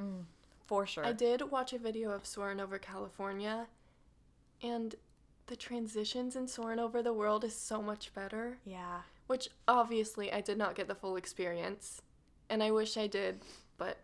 Mm. 0.00 0.24
For 0.66 0.86
sure. 0.86 1.06
I 1.06 1.12
did 1.12 1.50
watch 1.50 1.72
a 1.72 1.78
video 1.78 2.10
of 2.10 2.26
Soarin' 2.26 2.60
over 2.60 2.78
California, 2.78 3.68
and 4.62 4.96
the 5.46 5.56
transitions 5.56 6.34
in 6.34 6.48
Soarin' 6.48 6.80
over 6.80 7.02
the 7.02 7.12
world 7.12 7.44
is 7.44 7.54
so 7.54 7.80
much 7.80 8.12
better. 8.14 8.58
Yeah. 8.64 9.02
Which 9.28 9.48
obviously 9.68 10.32
I 10.32 10.40
did 10.40 10.58
not 10.58 10.74
get 10.74 10.88
the 10.88 10.94
full 10.94 11.16
experience, 11.16 12.02
and 12.50 12.62
I 12.62 12.72
wish 12.72 12.96
I 12.96 13.06
did, 13.06 13.42
but 13.78 13.98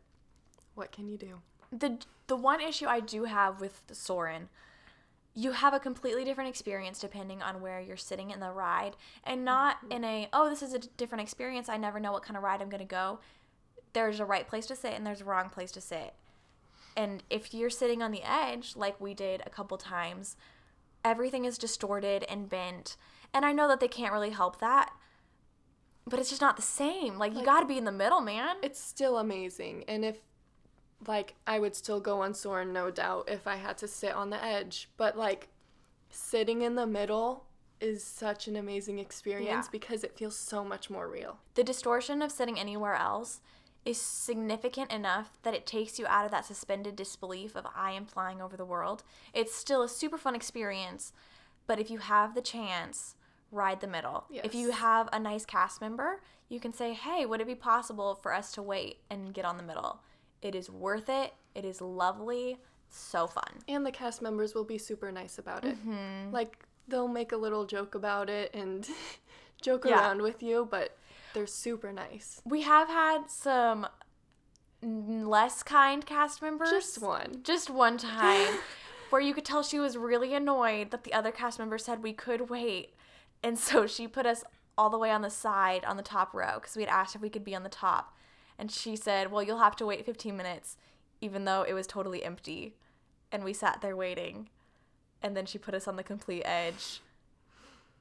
what 0.74 0.92
can 0.92 1.08
you 1.08 1.16
do? 1.16 1.40
The 1.72 1.98
the 2.28 2.36
one 2.36 2.60
issue 2.60 2.86
I 2.86 3.00
do 3.00 3.24
have 3.24 3.60
with 3.60 3.82
Soarin', 3.92 4.48
you 5.34 5.52
have 5.52 5.74
a 5.74 5.80
completely 5.80 6.24
different 6.24 6.50
experience 6.50 7.00
depending 7.00 7.42
on 7.42 7.60
where 7.60 7.80
you're 7.80 7.96
sitting 7.96 8.30
in 8.30 8.40
the 8.40 8.50
ride, 8.50 8.96
and 9.24 9.44
not 9.44 9.78
mm-hmm. 9.78 9.92
in 9.92 10.04
a 10.04 10.28
oh 10.32 10.48
this 10.48 10.62
is 10.62 10.74
a 10.74 10.78
different 10.78 11.22
experience. 11.22 11.68
I 11.68 11.76
never 11.76 11.98
know 11.98 12.12
what 12.12 12.22
kind 12.22 12.36
of 12.36 12.42
ride 12.42 12.62
I'm 12.62 12.68
gonna 12.68 12.84
go. 12.84 13.18
There's 13.92 14.20
a 14.20 14.24
right 14.24 14.46
place 14.46 14.66
to 14.66 14.76
sit 14.76 14.94
and 14.94 15.06
there's 15.06 15.20
a 15.20 15.24
wrong 15.24 15.48
place 15.50 15.72
to 15.72 15.80
sit. 15.80 16.14
And 16.96 17.22
if 17.30 17.54
you're 17.54 17.70
sitting 17.70 18.02
on 18.02 18.10
the 18.10 18.22
edge, 18.22 18.76
like 18.76 19.00
we 19.00 19.14
did 19.14 19.42
a 19.46 19.50
couple 19.50 19.78
times, 19.78 20.36
everything 21.04 21.44
is 21.44 21.58
distorted 21.58 22.24
and 22.28 22.48
bent. 22.48 22.96
And 23.32 23.44
I 23.44 23.52
know 23.52 23.66
that 23.68 23.80
they 23.80 23.88
can't 23.88 24.12
really 24.12 24.30
help 24.30 24.60
that, 24.60 24.92
but 26.06 26.18
it's 26.20 26.28
just 26.28 26.42
not 26.42 26.56
the 26.56 26.62
same. 26.62 27.16
Like, 27.18 27.34
you 27.34 27.44
got 27.44 27.60
to 27.60 27.66
be 27.66 27.78
in 27.78 27.84
the 27.84 27.92
middle, 27.92 28.20
man. 28.20 28.56
It's 28.62 28.80
still 28.80 29.18
amazing, 29.18 29.84
and 29.88 30.04
if 30.04 30.18
like 31.08 31.34
I 31.46 31.58
would 31.58 31.74
still 31.74 31.98
go 32.00 32.20
on 32.20 32.32
Soarin', 32.34 32.72
no 32.72 32.90
doubt, 32.90 33.28
if 33.28 33.46
I 33.46 33.56
had 33.56 33.76
to 33.78 33.88
sit 33.88 34.12
on 34.14 34.30
the 34.30 34.42
edge, 34.44 34.88
but 34.96 35.16
like 35.16 35.48
sitting 36.10 36.62
in 36.62 36.74
the 36.76 36.86
middle 36.86 37.46
is 37.80 38.04
such 38.04 38.46
an 38.46 38.54
amazing 38.54 38.98
experience 39.00 39.66
Yeah. 39.66 39.70
because 39.72 40.04
it 40.04 40.16
feels 40.16 40.36
so 40.36 40.62
much 40.62 40.90
more 40.90 41.08
real. 41.08 41.38
the 41.54 41.64
distortion 41.64 42.22
of 42.22 42.30
sitting 42.30 42.58
anywhere 42.60 42.94
else 42.94 43.40
is 43.84 44.00
significant 44.00 44.92
enough 44.92 45.38
that 45.42 45.54
it 45.54 45.66
takes 45.66 45.98
you 45.98 46.06
out 46.06 46.24
of 46.24 46.30
that 46.30 46.44
suspended 46.46 46.94
disbelief 46.96 47.56
of 47.56 47.66
I 47.74 47.90
am 47.92 48.06
flying 48.06 48.40
over 48.40 48.56
the 48.56 48.64
world. 48.64 49.02
It's 49.34 49.54
still 49.54 49.82
a 49.82 49.88
super 49.88 50.16
fun 50.18 50.34
experience, 50.36 51.12
but 51.66 51.80
if 51.80 51.90
you 51.90 51.98
have 51.98 52.34
the 52.34 52.42
chance, 52.42 53.16
ride 53.50 53.80
the 53.80 53.86
middle. 53.88 54.24
If 54.30 54.54
you 54.54 54.70
have 54.70 55.08
a 55.12 55.18
nice 55.18 55.44
cast 55.44 55.80
member, 55.80 56.20
you 56.48 56.60
can 56.60 56.72
say, 56.72 56.92
"Hey, 56.94 57.26
would 57.26 57.40
it 57.40 57.46
be 57.46 57.54
possible 57.54 58.14
for 58.14 58.32
us 58.32 58.52
to 58.52 58.62
wait 58.62 58.98
and 59.10 59.34
get 59.34 59.44
on 59.44 59.56
the 59.56 59.62
middle?" 59.62 60.00
It 60.40 60.54
is 60.54 60.68
worth 60.70 61.08
it. 61.08 61.34
It 61.54 61.64
is 61.64 61.80
lovely. 61.80 62.58
So 62.88 63.26
fun. 63.26 63.60
And 63.68 63.86
the 63.86 63.90
cast 63.92 64.20
members 64.22 64.54
will 64.54 64.64
be 64.64 64.76
super 64.78 65.10
nice 65.10 65.38
about 65.38 65.64
it. 65.64 65.76
Mm-hmm. 65.78 66.32
Like 66.32 66.66
they'll 66.88 67.08
make 67.08 67.32
a 67.32 67.36
little 67.36 67.64
joke 67.64 67.94
about 67.94 68.28
it 68.28 68.54
and 68.54 68.86
joke 69.62 69.84
Yeah. 69.86 69.98
around 70.00 70.20
with 70.22 70.42
you, 70.42 70.68
but 70.70 70.96
they're 71.34 71.46
super 71.46 71.92
nice. 71.92 72.40
We 72.44 72.62
have 72.62 72.88
had 72.88 73.30
some 73.30 73.86
less 74.82 75.62
kind 75.62 76.04
cast 76.04 76.42
members. 76.42 76.70
Just 76.70 77.00
one. 77.00 77.40
just 77.42 77.70
one 77.70 77.98
time 77.98 78.58
where 79.10 79.20
you 79.20 79.34
could 79.34 79.44
tell 79.44 79.62
she 79.62 79.78
was 79.78 79.96
really 79.96 80.34
annoyed 80.34 80.90
that 80.90 81.04
the 81.04 81.12
other 81.12 81.30
cast 81.30 81.58
member 81.58 81.78
said 81.78 82.02
we 82.02 82.12
could 82.12 82.50
wait. 82.50 82.94
And 83.42 83.58
so 83.58 83.86
she 83.86 84.06
put 84.06 84.26
us 84.26 84.44
all 84.76 84.90
the 84.90 84.98
way 84.98 85.10
on 85.10 85.22
the 85.22 85.30
side 85.30 85.84
on 85.84 85.96
the 85.96 86.02
top 86.02 86.32
row 86.34 86.54
because 86.54 86.76
we 86.76 86.82
had 86.82 86.90
asked 86.90 87.14
if 87.14 87.22
we 87.22 87.30
could 87.30 87.44
be 87.44 87.54
on 87.54 87.62
the 87.62 87.68
top. 87.68 88.16
And 88.58 88.70
she 88.70 88.96
said, 88.96 89.30
Well, 89.30 89.42
you'll 89.42 89.58
have 89.58 89.76
to 89.76 89.86
wait 89.86 90.04
15 90.04 90.36
minutes, 90.36 90.76
even 91.20 91.44
though 91.44 91.62
it 91.62 91.74
was 91.74 91.86
totally 91.86 92.24
empty. 92.24 92.74
And 93.30 93.44
we 93.44 93.52
sat 93.52 93.80
there 93.80 93.96
waiting. 93.96 94.48
And 95.22 95.36
then 95.36 95.46
she 95.46 95.58
put 95.58 95.74
us 95.74 95.86
on 95.86 95.96
the 95.96 96.02
complete 96.02 96.42
edge. 96.44 97.00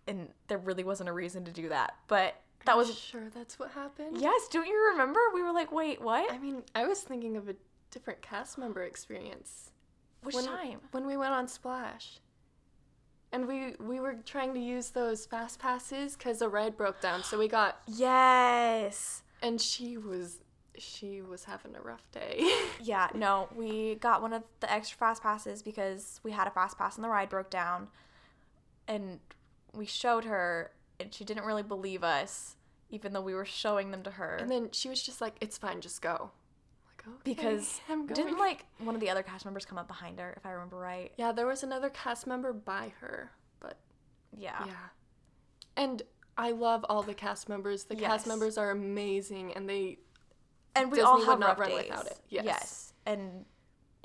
And 0.07 0.29
there 0.47 0.57
really 0.57 0.83
wasn't 0.83 1.09
a 1.09 1.13
reason 1.13 1.45
to 1.45 1.51
do 1.51 1.69
that. 1.69 1.95
But 2.07 2.41
that 2.65 2.77
was, 2.77 2.97
sure 2.97 3.29
that's 3.33 3.57
what 3.59 3.71
happened. 3.71 4.17
yes, 4.19 4.47
don't 4.49 4.67
you 4.67 4.89
remember? 4.91 5.19
We 5.33 5.41
were 5.43 5.51
like, 5.51 5.71
Wait, 5.71 6.01
what? 6.01 6.31
I 6.31 6.37
mean, 6.37 6.63
I 6.75 6.85
was 6.85 7.01
thinking 7.01 7.37
of 7.37 7.49
a 7.49 7.55
different 7.91 8.21
cast 8.21 8.57
member 8.57 8.83
experience. 8.83 9.71
Which 10.23 10.35
when, 10.35 10.45
time? 10.45 10.79
When 10.91 11.05
we 11.07 11.17
went 11.17 11.33
on 11.33 11.47
Splash. 11.47 12.19
And 13.31 13.47
we 13.47 13.75
we 13.79 13.99
were 13.99 14.15
trying 14.25 14.53
to 14.53 14.59
use 14.59 14.89
those 14.89 15.25
fast 15.25 15.57
passes 15.59 16.15
cuz 16.15 16.39
the 16.39 16.49
ride 16.49 16.75
broke 16.77 16.99
down. 17.01 17.23
So 17.23 17.37
we 17.39 17.47
got 17.47 17.81
Yes. 17.87 19.23
and 19.41 19.59
she 19.59 19.97
was 19.97 20.39
she 20.77 21.21
was 21.21 21.45
having 21.45 21.75
a 21.75 21.81
rough 21.81 22.09
day. 22.11 22.43
Yeah, 22.83 23.09
no, 23.13 23.47
we 23.55 23.95
got 23.95 24.21
one 24.23 24.33
of 24.33 24.43
the 24.59 24.71
extra 24.71 24.97
fast 24.97 25.21
passes 25.21 25.61
because 25.61 26.19
we 26.23 26.31
had 26.31 26.47
a 26.47 26.51
fast 26.51 26.77
pass 26.79 26.95
and 26.95 27.03
the 27.03 27.09
ride 27.09 27.29
broke 27.29 27.51
down. 27.51 27.89
And 28.87 29.19
we 29.73 29.85
showed 29.85 30.25
her 30.25 30.71
and 31.01 31.13
she 31.13 31.23
didn't 31.25 31.45
really 31.45 31.63
believe 31.63 32.03
us, 32.03 32.55
even 32.89 33.13
though 33.13 33.21
we 33.21 33.33
were 33.33 33.45
showing 33.45 33.91
them 33.91 34.03
to 34.03 34.11
her. 34.11 34.35
And 34.35 34.49
then 34.49 34.69
she 34.71 34.89
was 34.89 35.01
just 35.01 35.21
like, 35.21 35.35
"It's 35.41 35.57
fine, 35.57 35.81
just 35.81 36.01
go." 36.01 36.31
Like, 36.87 37.07
okay, 37.07 37.17
because 37.23 37.81
I'm 37.89 38.05
going. 38.05 38.13
didn't 38.15 38.37
like 38.39 38.65
one 38.79 38.95
of 38.95 39.01
the 39.01 39.09
other 39.09 39.23
cast 39.23 39.45
members 39.45 39.65
come 39.65 39.77
up 39.77 39.87
behind 39.87 40.19
her, 40.19 40.33
if 40.37 40.45
I 40.45 40.51
remember 40.51 40.77
right. 40.77 41.11
Yeah, 41.17 41.31
there 41.31 41.47
was 41.47 41.63
another 41.63 41.89
cast 41.89 42.27
member 42.27 42.53
by 42.53 42.93
her, 42.99 43.31
but 43.59 43.77
Yeah. 44.37 44.63
yeah. 44.65 44.73
And 45.75 46.01
I 46.37 46.51
love 46.51 46.85
all 46.89 47.01
the 47.03 47.13
cast 47.13 47.49
members. 47.49 47.85
The 47.85 47.95
Yes. 47.95 48.09
cast 48.09 48.27
members 48.27 48.57
are 48.57 48.71
amazing, 48.71 49.53
and 49.53 49.67
they 49.69 49.99
And 50.75 50.91
we 50.91 50.97
Disney 50.97 51.03
all 51.09 51.17
would 51.19 51.25
have 51.27 51.39
not 51.39 51.59
run 51.59 51.69
days. 51.69 51.89
without 51.89 52.05
it. 52.07 52.19
Yes. 52.29 52.45
Yes. 52.45 52.93
And 53.05 53.45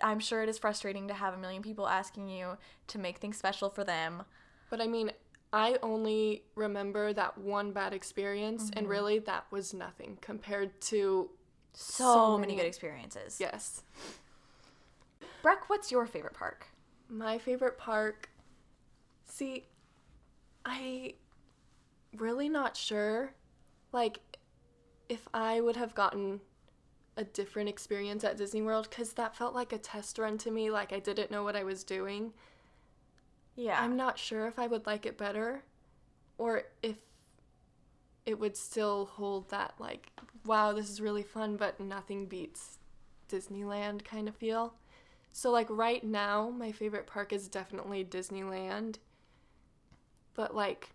I'm 0.02 0.18
sure 0.20 0.42
it 0.42 0.48
is 0.48 0.58
frustrating 0.58 1.08
to 1.08 1.14
have 1.14 1.32
a 1.34 1.38
million 1.38 1.62
people 1.62 1.86
asking 1.88 2.28
you 2.28 2.58
to 2.88 2.98
make 2.98 3.18
things 3.18 3.36
special 3.38 3.70
for 3.70 3.84
them. 3.84 4.24
But 4.68 4.80
I 4.80 4.86
mean, 4.88 5.12
I 5.56 5.78
only 5.82 6.42
remember 6.54 7.12
that 7.14 7.38
one 7.38 7.72
bad 7.72 7.94
experience, 7.94 8.64
Mm-hmm. 8.64 8.78
and 8.78 8.88
really 8.88 9.18
that 9.20 9.46
was 9.50 9.72
nothing 9.72 10.18
compared 10.20 10.78
to 10.92 11.30
So, 11.72 12.04
So 12.04 12.38
many 12.38 12.52
many- 12.52 12.56
good 12.62 12.68
experiences. 12.68 13.38
yes. 13.40 13.82
Breck, 15.42 15.68
what's 15.70 15.90
your 15.90 16.06
favorite 16.06 16.34
park? 16.34 16.66
My 17.08 17.38
favorite 17.38 17.78
park. 17.78 18.28
See, 19.24 19.66
I 20.64 21.14
really 22.16 22.48
not 22.48 22.76
sure. 22.76 23.32
Like, 23.92 24.18
if 25.08 25.28
I 25.32 25.60
would 25.60 25.76
have 25.76 25.94
gotten 25.94 26.40
a 27.16 27.24
different 27.24 27.68
experience 27.68 28.24
at 28.24 28.36
Disney 28.36 28.60
World, 28.62 28.88
because 28.90 29.12
that 29.14 29.34
felt 29.36 29.54
like 29.54 29.72
a 29.72 29.78
test 29.78 30.18
run 30.18 30.36
to 30.38 30.50
me. 30.50 30.70
Like 30.70 30.92
I 30.92 30.98
didn't 30.98 31.30
know 31.30 31.44
what 31.44 31.56
I 31.56 31.64
was 31.64 31.84
doing. 31.84 32.32
Yeah. 33.56 33.80
I'm 33.80 33.96
not 33.96 34.18
sure 34.18 34.46
if 34.46 34.58
I 34.58 34.66
would 34.66 34.86
like 34.86 35.06
it 35.06 35.16
better, 35.18 35.62
or 36.38 36.64
if 36.82 36.96
it 38.26 38.38
would 38.38 38.56
still 38.56 39.06
hold 39.06 39.50
that 39.50 39.74
like, 39.78 40.10
wow, 40.44 40.72
this 40.72 40.90
is 40.90 41.00
really 41.00 41.22
fun, 41.22 41.56
but 41.56 41.80
nothing 41.80 42.26
beats 42.26 42.78
Disneyland 43.28 44.04
kind 44.04 44.28
of 44.28 44.36
feel. 44.36 44.74
So 45.32 45.50
like 45.50 45.68
right 45.70 46.02
now, 46.02 46.50
my 46.50 46.72
favorite 46.72 47.06
park 47.06 47.32
is 47.32 47.48
definitely 47.48 48.04
Disneyland. 48.04 48.96
But 50.34 50.54
like 50.54 50.90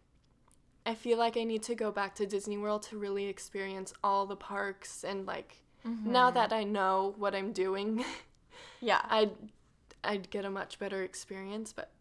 I 0.85 0.95
feel 0.95 1.17
like 1.17 1.37
I 1.37 1.43
need 1.43 1.63
to 1.63 1.75
go 1.75 1.91
back 1.91 2.15
to 2.15 2.25
Disney 2.25 2.57
World 2.57 2.83
to 2.83 2.97
really 2.97 3.25
experience 3.25 3.93
all 4.03 4.25
the 4.25 4.35
parks 4.35 5.03
and 5.03 5.25
like 5.25 5.57
now 5.83 6.27
mm-hmm. 6.27 6.35
that 6.35 6.53
I 6.53 6.63
know 6.63 7.13
what 7.17 7.35
I'm 7.35 7.51
doing, 7.53 8.03
yeah. 8.81 9.01
I'd 9.09 9.31
I'd 10.03 10.29
get 10.31 10.45
a 10.45 10.49
much 10.49 10.79
better 10.79 11.03
experience, 11.03 11.73
but 11.73 11.91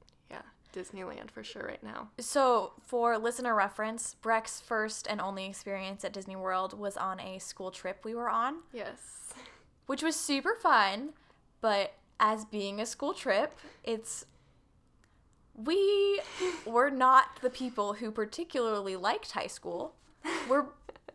Disneyland 0.72 1.30
for 1.30 1.42
sure 1.44 1.62
right 1.66 1.82
now. 1.82 2.10
So, 2.18 2.72
for 2.86 3.16
listener 3.18 3.54
reference, 3.54 4.14
Breck's 4.14 4.60
first 4.60 5.06
and 5.08 5.20
only 5.20 5.46
experience 5.46 6.04
at 6.04 6.12
Disney 6.12 6.36
World 6.36 6.78
was 6.78 6.96
on 6.96 7.20
a 7.20 7.38
school 7.38 7.70
trip 7.70 8.04
we 8.04 8.14
were 8.14 8.28
on, 8.30 8.58
Yes. 8.72 9.32
which 9.86 10.02
was 10.02 10.16
super 10.16 10.54
fun. 10.54 11.10
But 11.60 11.94
as 12.18 12.44
being 12.44 12.80
a 12.80 12.86
school 12.86 13.12
trip, 13.14 13.58
it's. 13.84 14.26
We 15.54 16.20
were 16.64 16.90
not 16.90 17.40
the 17.42 17.50
people 17.50 17.94
who 17.94 18.10
particularly 18.10 18.96
liked 18.96 19.32
high 19.32 19.46
school. 19.48 19.94
We're 20.48 20.66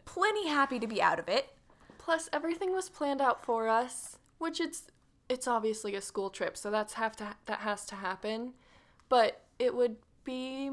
plenty 0.06 0.48
happy 0.48 0.78
to 0.80 0.88
be 0.88 1.02
out 1.02 1.18
of 1.20 1.28
it. 1.28 1.50
Plus 1.98 2.30
everything 2.32 2.72
was 2.72 2.90
planned 2.90 3.22
out 3.22 3.44
for 3.44 3.68
us, 3.68 4.20
which 4.38 4.60
it's 4.60 4.84
it's 5.28 5.48
obviously 5.48 5.96
a 5.96 6.02
school 6.02 6.30
trip, 6.30 6.56
so 6.56 6.70
that's 6.70 6.94
have 6.94 7.16
to 7.16 7.36
that 7.48 7.60
has 7.60 7.86
to 7.88 7.96
happen. 7.96 8.54
But 9.10 9.42
it 9.60 9.74
would 9.76 9.96
be 10.24 10.70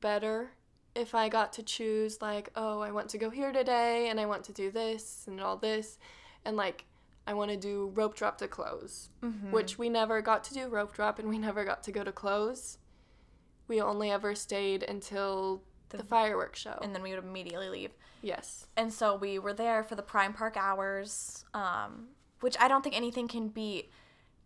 better 0.00 0.50
if 0.94 1.14
I 1.14 1.28
got 1.28 1.52
to 1.54 1.62
choose 1.62 2.20
like, 2.20 2.50
oh, 2.56 2.80
I 2.80 2.90
want 2.90 3.08
to 3.10 3.18
go 3.18 3.30
here 3.30 3.52
today 3.52 4.08
and 4.08 4.18
I 4.18 4.26
want 4.26 4.44
to 4.44 4.52
do 4.52 4.70
this 4.70 5.24
and 5.28 5.40
all 5.40 5.56
this 5.56 5.98
and 6.44 6.56
like 6.56 6.84
I 7.26 7.34
want 7.34 7.50
to 7.50 7.56
do 7.56 7.92
rope 7.94 8.16
drop 8.16 8.38
to 8.38 8.48
close, 8.48 9.08
which 9.50 9.78
we 9.78 9.88
never 9.88 10.20
got 10.20 10.42
to 10.44 10.54
do 10.54 10.66
rope 10.68 10.92
drop 10.92 11.18
and 11.18 11.28
we 11.28 11.38
never 11.38 11.64
got 11.64 11.82
to 11.84 11.92
go 11.92 12.02
to 12.02 12.10
close. 12.12 12.78
We 13.68 13.80
only 13.80 14.10
ever 14.10 14.34
stayed 14.34 14.82
until 14.82 15.62
the, 15.90 16.02
fireworks 16.02 16.58
show. 16.60 16.78
And 16.82 16.94
then 16.94 17.02
we 17.02 17.10
would 17.10 17.22
immediately 17.22 17.68
leave. 17.68 17.90
yes. 18.22 18.66
And 18.76 18.92
so 18.92 19.14
we 19.16 19.38
were 19.38 19.52
there 19.52 19.84
for 19.84 19.94
the 19.94 20.02
Prime 20.02 20.32
Park 20.32 20.56
hours, 20.56 21.44
um, 21.54 22.08
which 22.40 22.56
I 22.58 22.66
don't 22.66 22.82
think 22.82 22.96
anything 22.96 23.28
can 23.28 23.48
beat 23.48 23.90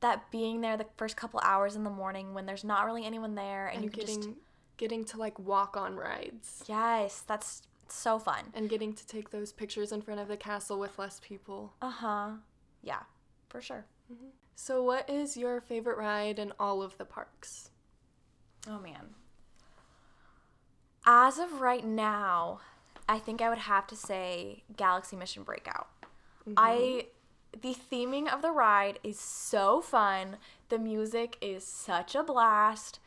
that 0.04 0.30
being 0.30 0.60
there 0.60 0.76
the 0.76 0.86
first 0.96 1.16
couple 1.16 1.40
hours 1.42 1.76
in 1.76 1.82
the 1.84 1.90
morning 1.90 2.34
when 2.34 2.44
there's 2.46 2.62
not 2.64 2.84
really 2.84 3.04
anyone 3.06 3.34
there 3.34 3.66
and, 3.68 3.76
And 3.76 3.84
you 3.84 3.90
can 3.90 4.00
getting 4.00 4.22
just 4.22 4.28
getting 4.76 5.04
to 5.06 5.16
like 5.16 5.38
walk 5.38 5.76
on 5.76 5.96
rides. 5.96 6.62
yes, 6.66 7.22
that's 7.26 7.62
so 7.88 8.18
fun. 8.18 8.44
and 8.54 8.68
getting 8.68 8.92
to 8.92 9.06
take 9.06 9.30
those 9.30 9.52
pictures 9.52 9.92
in 9.92 10.02
front 10.02 10.20
of 10.20 10.28
the 10.28 10.36
castle 10.36 10.78
with 10.78 10.98
less 10.98 11.20
people. 11.22 11.72
Uh 11.80 11.90
huh. 11.90 12.28
Yeah, 12.82 13.00
for 13.48 13.60
sure. 13.60 13.86
So, 14.56 14.82
what 14.82 15.08
is 15.10 15.36
your 15.36 15.60
favorite 15.60 15.96
ride 15.98 16.38
in 16.38 16.52
all 16.60 16.82
of 16.82 16.96
the 16.98 17.04
parks? 17.04 17.70
Oh 18.68 18.78
man. 18.78 19.14
As 21.06 21.38
of 21.38 21.60
right 21.60 21.84
now, 21.84 22.60
I 23.08 23.18
think 23.18 23.42
I 23.42 23.48
would 23.48 23.58
have 23.58 23.86
to 23.88 23.96
say 23.96 24.62
Galaxy 24.76 25.16
Mission 25.16 25.42
Breakout. 25.42 25.88
I 26.56 27.06
the 27.62 27.74
theming 27.74 28.32
of 28.32 28.42
the 28.42 28.50
ride 28.50 28.98
is 29.02 29.18
so 29.18 29.80
fun. 29.80 30.36
The 30.68 30.78
music 30.78 31.36
is 31.40 31.64
such 31.64 32.14
a 32.14 32.22
blast. 32.22 32.98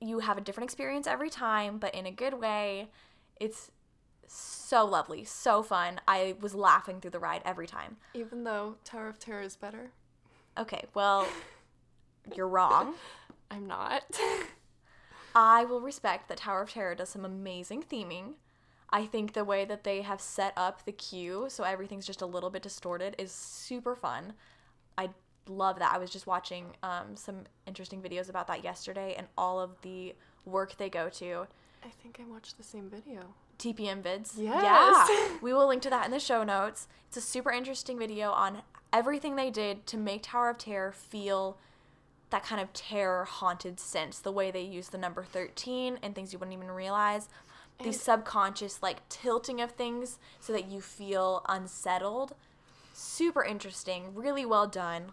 You 0.00 0.20
have 0.20 0.38
a 0.38 0.40
different 0.40 0.68
experience 0.68 1.06
every 1.06 1.30
time, 1.30 1.78
but 1.78 1.94
in 1.94 2.06
a 2.06 2.10
good 2.10 2.34
way. 2.34 2.88
It's 3.40 3.70
so 4.26 4.84
lovely, 4.84 5.24
so 5.24 5.62
fun. 5.62 6.00
I 6.06 6.36
was 6.40 6.54
laughing 6.54 7.00
through 7.00 7.12
the 7.12 7.18
ride 7.18 7.42
every 7.44 7.66
time. 7.66 7.96
Even 8.14 8.44
though 8.44 8.76
Tower 8.84 9.08
of 9.08 9.18
Terror 9.18 9.42
is 9.42 9.56
better, 9.56 9.90
Okay, 10.58 10.84
well, 10.92 11.26
you're 12.36 12.48
wrong. 12.48 12.94
I'm 13.50 13.66
not. 13.66 14.02
I 15.34 15.64
will 15.64 15.80
respect 15.80 16.28
that 16.28 16.38
Tower 16.38 16.62
of 16.62 16.72
Terror 16.72 16.96
does 16.96 17.10
some 17.10 17.24
amazing 17.24 17.84
theming. 17.84 18.34
I 18.90 19.04
think 19.04 19.34
the 19.34 19.44
way 19.44 19.64
that 19.64 19.84
they 19.84 20.02
have 20.02 20.20
set 20.20 20.52
up 20.56 20.84
the 20.84 20.92
queue 20.92 21.46
so 21.48 21.64
everything's 21.64 22.06
just 22.06 22.22
a 22.22 22.26
little 22.26 22.50
bit 22.50 22.62
distorted 22.62 23.14
is 23.18 23.30
super 23.30 23.94
fun. 23.94 24.32
I 24.96 25.10
love 25.46 25.78
that. 25.78 25.92
I 25.92 25.98
was 25.98 26.10
just 26.10 26.26
watching 26.26 26.76
um, 26.82 27.14
some 27.14 27.44
interesting 27.66 28.00
videos 28.00 28.28
about 28.28 28.46
that 28.46 28.64
yesterday 28.64 29.14
and 29.16 29.26
all 29.36 29.60
of 29.60 29.80
the 29.82 30.14
work 30.44 30.76
they 30.78 30.88
go 30.88 31.08
to. 31.10 31.46
I 31.84 31.88
think 32.02 32.18
I 32.20 32.30
watched 32.30 32.56
the 32.56 32.64
same 32.64 32.88
video. 32.88 33.20
TPM 33.58 34.02
vids. 34.02 34.32
Yes. 34.36 35.08
Yeah. 35.10 35.36
we 35.42 35.52
will 35.52 35.66
link 35.68 35.82
to 35.82 35.90
that 35.90 36.06
in 36.06 36.10
the 36.10 36.20
show 36.20 36.44
notes. 36.44 36.88
It's 37.08 37.16
a 37.16 37.20
super 37.20 37.50
interesting 37.50 37.98
video 37.98 38.30
on 38.30 38.62
everything 38.92 39.36
they 39.36 39.50
did 39.50 39.86
to 39.88 39.96
make 39.96 40.22
Tower 40.22 40.50
of 40.50 40.58
Terror 40.58 40.92
feel 40.92 41.58
that 42.30 42.44
kind 42.44 42.60
of 42.60 42.72
terror 42.72 43.24
haunted 43.24 43.80
sense. 43.80 44.18
The 44.18 44.32
way 44.32 44.50
they 44.50 44.62
use 44.62 44.88
the 44.88 44.98
number 44.98 45.24
13 45.24 45.98
and 46.02 46.14
things 46.14 46.32
you 46.32 46.38
wouldn't 46.38 46.56
even 46.56 46.70
realize. 46.70 47.28
The 47.82 47.92
subconscious 47.92 48.82
like 48.82 49.08
tilting 49.08 49.60
of 49.60 49.70
things 49.72 50.18
so 50.40 50.52
that 50.52 50.66
you 50.68 50.80
feel 50.80 51.44
unsettled. 51.48 52.34
Super 52.92 53.44
interesting. 53.44 54.14
Really 54.14 54.44
well 54.44 54.66
done. 54.66 55.12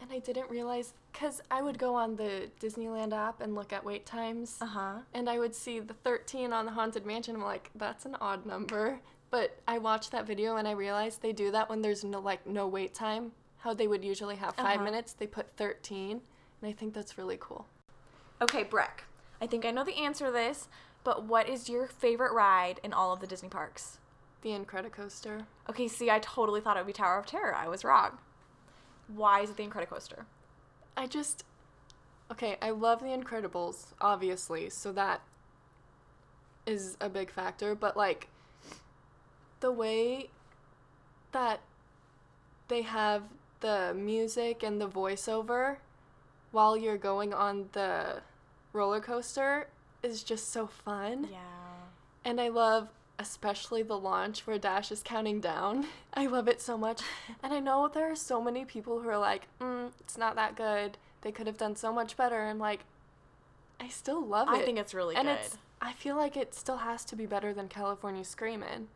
And 0.00 0.12
I 0.12 0.20
didn't 0.20 0.48
realize, 0.48 0.94
because 1.12 1.42
I 1.50 1.60
would 1.60 1.76
go 1.76 1.96
on 1.96 2.14
the 2.14 2.50
Disneyland 2.60 3.12
app 3.12 3.40
and 3.40 3.56
look 3.56 3.72
at 3.72 3.84
wait 3.84 4.06
times, 4.06 4.58
Uh 4.60 4.66
huh. 4.66 4.92
and 5.12 5.28
I 5.28 5.40
would 5.40 5.56
see 5.56 5.80
the 5.80 5.94
13 5.94 6.52
on 6.52 6.66
the 6.66 6.70
Haunted 6.70 7.04
Mansion. 7.04 7.34
I'm 7.34 7.42
like, 7.42 7.70
that's 7.74 8.06
an 8.06 8.16
odd 8.20 8.46
number. 8.46 9.00
But 9.30 9.58
I 9.66 9.78
watched 9.78 10.12
that 10.12 10.24
video 10.24 10.56
and 10.56 10.68
I 10.68 10.70
realized 10.70 11.20
they 11.20 11.32
do 11.32 11.50
that 11.50 11.68
when 11.68 11.82
there's 11.82 12.04
no 12.04 12.20
like 12.20 12.46
no 12.46 12.68
wait 12.68 12.94
time. 12.94 13.32
How 13.58 13.74
they 13.74 13.88
would 13.88 14.04
usually 14.04 14.36
have 14.36 14.54
5 14.54 14.64
Uh-huh. 14.76 14.84
minutes, 14.84 15.14
they 15.14 15.26
put 15.26 15.48
13, 15.56 16.20
and 16.62 16.70
I 16.70 16.72
think 16.72 16.94
that's 16.94 17.18
really 17.18 17.36
cool. 17.40 17.66
Okay, 18.40 18.62
Breck. 18.62 19.02
I 19.42 19.48
think 19.48 19.64
I 19.66 19.72
know 19.72 19.82
the 19.82 19.96
answer 19.96 20.26
to 20.26 20.30
this, 20.32 20.68
but 21.08 21.24
what 21.24 21.48
is 21.48 21.70
your 21.70 21.86
favorite 21.86 22.34
ride 22.34 22.80
in 22.84 22.92
all 22.92 23.14
of 23.14 23.20
the 23.20 23.26
Disney 23.26 23.48
parks? 23.48 23.96
The 24.42 24.50
Incredicoaster. 24.50 25.46
Okay, 25.66 25.88
see, 25.88 26.10
I 26.10 26.18
totally 26.18 26.60
thought 26.60 26.76
it 26.76 26.80
would 26.80 26.86
be 26.86 26.92
Tower 26.92 27.18
of 27.18 27.24
Terror. 27.24 27.54
I 27.54 27.66
was 27.66 27.82
wrong. 27.82 28.18
Why 29.06 29.40
is 29.40 29.48
it 29.48 29.56
the 29.56 29.66
Incredicoaster? 29.66 30.26
I 30.98 31.06
just 31.06 31.44
okay, 32.30 32.58
I 32.60 32.68
love 32.68 33.00
the 33.00 33.06
Incredibles, 33.06 33.94
obviously, 34.02 34.68
so 34.68 34.92
that 34.92 35.22
is 36.66 36.98
a 37.00 37.08
big 37.08 37.30
factor, 37.30 37.74
but 37.74 37.96
like 37.96 38.28
the 39.60 39.72
way 39.72 40.28
that 41.32 41.60
they 42.68 42.82
have 42.82 43.22
the 43.60 43.94
music 43.96 44.62
and 44.62 44.78
the 44.78 44.88
voiceover 44.88 45.78
while 46.50 46.76
you're 46.76 46.98
going 46.98 47.32
on 47.32 47.70
the 47.72 48.20
roller 48.74 49.00
coaster 49.00 49.68
is 50.02 50.22
just 50.22 50.52
so 50.52 50.66
fun. 50.66 51.28
Yeah. 51.30 51.38
And 52.24 52.40
I 52.40 52.48
love 52.48 52.88
especially 53.18 53.82
the 53.82 53.98
launch 53.98 54.46
where 54.46 54.58
Dash 54.58 54.92
is 54.92 55.02
counting 55.02 55.40
down. 55.40 55.86
I 56.14 56.26
love 56.26 56.48
it 56.48 56.60
so 56.60 56.78
much. 56.78 57.02
And 57.42 57.52
I 57.52 57.60
know 57.60 57.88
there 57.88 58.10
are 58.10 58.16
so 58.16 58.40
many 58.40 58.64
people 58.64 59.00
who 59.00 59.08
are 59.08 59.18
like, 59.18 59.48
mm, 59.60 59.90
it's 60.00 60.16
not 60.16 60.36
that 60.36 60.56
good. 60.56 60.98
They 61.22 61.32
could 61.32 61.46
have 61.46 61.56
done 61.56 61.76
so 61.76 61.92
much 61.92 62.16
better. 62.16 62.42
I'm 62.42 62.58
like, 62.58 62.80
I 63.80 63.88
still 63.88 64.24
love 64.24 64.48
it. 64.48 64.56
I 64.56 64.64
think 64.64 64.78
it's 64.78 64.94
really 64.94 65.16
and 65.16 65.28
good. 65.28 65.38
it's 65.38 65.58
I 65.80 65.92
feel 65.92 66.16
like 66.16 66.36
it 66.36 66.54
still 66.54 66.78
has 66.78 67.04
to 67.06 67.16
be 67.16 67.26
better 67.26 67.54
than 67.54 67.68
California 67.68 68.24
Screamin', 68.24 68.88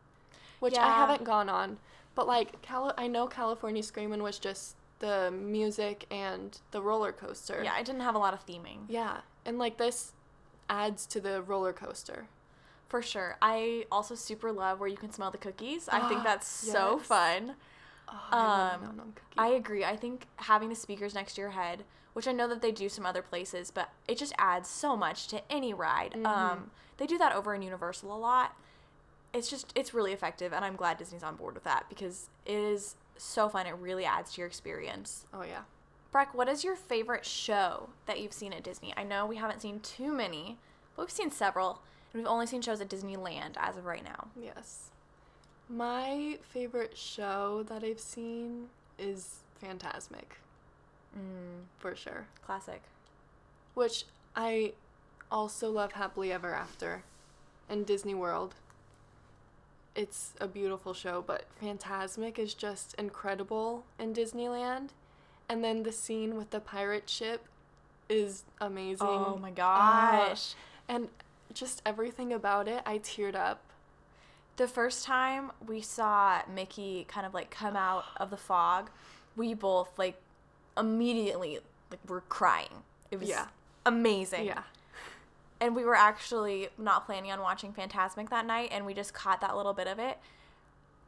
which 0.59 0.77
I 0.77 0.89
haven't 0.89 1.23
gone 1.25 1.49
on. 1.49 1.79
But 2.15 2.27
like 2.27 2.61
Cali- 2.63 2.95
I 2.99 3.07
know 3.07 3.27
California 3.27 3.83
Screamin' 3.83 4.23
was 4.23 4.39
just 4.39 4.77
the 4.99 5.31
music 5.31 6.07
and 6.11 6.59
the 6.73 6.83
roller 6.83 7.13
coaster. 7.13 7.61
Yeah, 7.63 7.75
I 7.75 7.83
didn't 7.83 8.03
have 8.03 8.17
a 8.17 8.19
lot 8.19 8.35
of 8.35 8.45
theming. 8.45 8.81
Yeah, 8.89 9.19
and 9.47 9.59
like 9.59 9.79
this 9.79 10.13
adds 10.69 11.07
to 11.07 11.21
the 11.21 11.43
roller 11.43 11.73
coaster. 11.73 12.27
For 12.89 13.01
sure. 13.01 13.37
I 13.41 13.87
also 13.91 14.15
super 14.15 14.53
love 14.53 14.79
where 14.79 14.89
you 14.89 14.97
can 14.99 15.11
smell 15.13 15.31
the 15.31 15.39
cookies. 15.39 15.89
I 15.89 16.09
think 16.09 16.23
that's 16.25 16.47
so 16.47 16.99
fun. 16.99 17.55
Oh, 18.09 18.21
I 18.31 18.75
Um, 18.75 18.83
a 18.83 18.87
Nom 18.87 18.97
Nom 18.97 19.13
cookie. 19.15 19.39
I 19.39 19.49
agree. 19.49 19.85
I 19.85 19.97
think 19.97 20.27
having 20.37 20.69
the 20.69 20.75
speakers 20.75 21.15
next 21.15 21.35
to 21.35 21.41
your 21.41 21.51
head, 21.51 21.85
which 22.13 22.29
I 22.29 22.33
know 22.33 22.47
that 22.49 22.61
they 22.61 22.71
do 22.73 22.89
some 22.89 23.07
other 23.07 23.23
places, 23.23 23.71
but 23.71 23.89
it 24.07 24.19
just 24.19 24.35
adds 24.37 24.69
so 24.69 24.97
much 24.97 25.27
to 25.29 25.41
any 25.51 25.73
ride. 25.73 26.13
Mm-hmm. 26.13 26.27
Um, 26.27 26.71
they 26.99 27.07
do 27.07 27.17
that 27.19 27.35
over 27.35 27.55
in 27.55 27.63
Universal 27.63 28.15
a 28.15 28.19
lot. 28.19 28.55
It's 29.33 29.49
just 29.49 29.73
it's 29.75 29.95
really 29.95 30.13
effective, 30.13 30.53
and 30.53 30.63
I'm 30.63 30.77
glad 30.77 30.99
Disney's 30.99 31.23
on 31.23 31.37
board 31.37 31.55
with 31.55 31.65
that 31.65 31.87
because 31.89 32.29
it 32.45 32.55
is 32.57 32.97
so 33.17 33.49
fun. 33.49 33.67
It 33.67 33.75
really 33.77 34.05
adds 34.05 34.35
to 34.35 34.43
your 34.43 34.49
experience. 34.49 35.25
oh 35.33 35.43
yeah. 35.43 35.63
Breck, 36.13 36.35
what 36.35 36.49
is 36.49 36.63
your 36.63 36.77
favorite 36.77 37.25
show 37.25 37.89
that 38.07 38.21
you've 38.21 38.35
seen 38.35 38.53
at 38.53 38.63
Disney? 38.63 38.93
I 38.97 39.03
know 39.03 39.25
we 39.27 39.37
haven't 39.37 39.63
seen 39.63 39.81
too 39.81 40.13
many, 40.13 40.59
but 40.95 41.03
we've 41.07 41.11
seen 41.11 41.31
several, 41.31 41.81
and 42.13 42.21
we've 42.23 42.29
only 42.31 42.47
seen 42.47 42.61
shows 42.61 42.81
at 42.83 42.89
Disneyland 42.91 43.55
as 43.57 43.79
of 43.79 43.87
right 43.87 44.05
now. 44.05 44.29
Yes. 44.37 44.91
My 45.71 46.39
favorite 46.43 46.99
show 46.99 47.63
that 47.69 47.83
I've 47.83 48.01
seen 48.01 48.69
is 48.99 49.41
Fantasmic, 49.63 50.37
Mm, 51.17 51.65
for 51.79 51.95
sure. 51.97 52.27
classic. 52.45 52.83
Which 53.75 54.05
I 54.37 54.75
also 55.31 55.71
love 55.71 55.93
Happily 55.93 56.31
Ever 56.31 56.55
After 56.55 57.05
and 57.71 57.87
Disney 57.87 58.15
World. 58.15 58.55
It's 59.95 60.35
a 60.41 60.47
beautiful 60.49 60.93
show, 60.95 61.23
but 61.23 61.45
Fantasmic 61.63 62.39
is 62.39 62.53
just 62.55 62.95
incredible 62.95 63.85
in 63.99 64.13
Disneyland. 64.15 64.91
And 65.53 65.63
then 65.63 65.83
the 65.83 65.93
scene 65.93 66.37
with 66.39 66.49
the 66.49 66.61
pirate 66.61 67.11
ship 67.11 67.45
is 68.09 68.45
amazing. 68.59 69.07
Oh 69.07 69.37
my 69.37 69.51
Ah. 69.51 70.25
gosh. 70.29 70.55
And 70.89 71.11
just 71.53 71.83
everything 71.85 72.33
about 72.33 72.69
it, 72.69 72.83
I 72.87 72.99
teared 72.99 73.35
up. 73.35 73.61
The 74.57 74.67
first 74.67 75.05
time 75.05 75.53
we 75.67 75.83
saw 75.83 76.41
Mickey 76.49 77.05
kind 77.07 77.27
of 77.27 77.35
like 77.35 77.51
come 77.51 77.77
out 77.77 78.05
of 78.17 78.31
the 78.31 78.39
fog, 78.39 78.89
we 79.37 79.53
both 79.53 79.99
like 79.99 80.19
immediately 80.79 81.59
like 81.91 82.01
were 82.09 82.23
crying. 82.23 82.83
It 83.11 83.21
was 83.21 83.29
Yeah. 83.29 83.49
amazing. 83.85 84.47
Yeah. 84.47 84.63
And 85.61 85.77
we 85.77 85.85
were 85.85 85.95
actually 85.95 86.71
not 86.79 87.05
planning 87.05 87.31
on 87.31 87.41
watching 87.41 87.75
Fantasmic 87.75 88.31
that 88.31 88.47
night 88.47 88.71
and 88.73 88.87
we 88.87 88.95
just 88.95 89.13
caught 89.13 89.43
that 89.43 89.55
little 89.55 89.75
bit 89.75 89.87
of 89.87 89.99
it. 89.99 90.19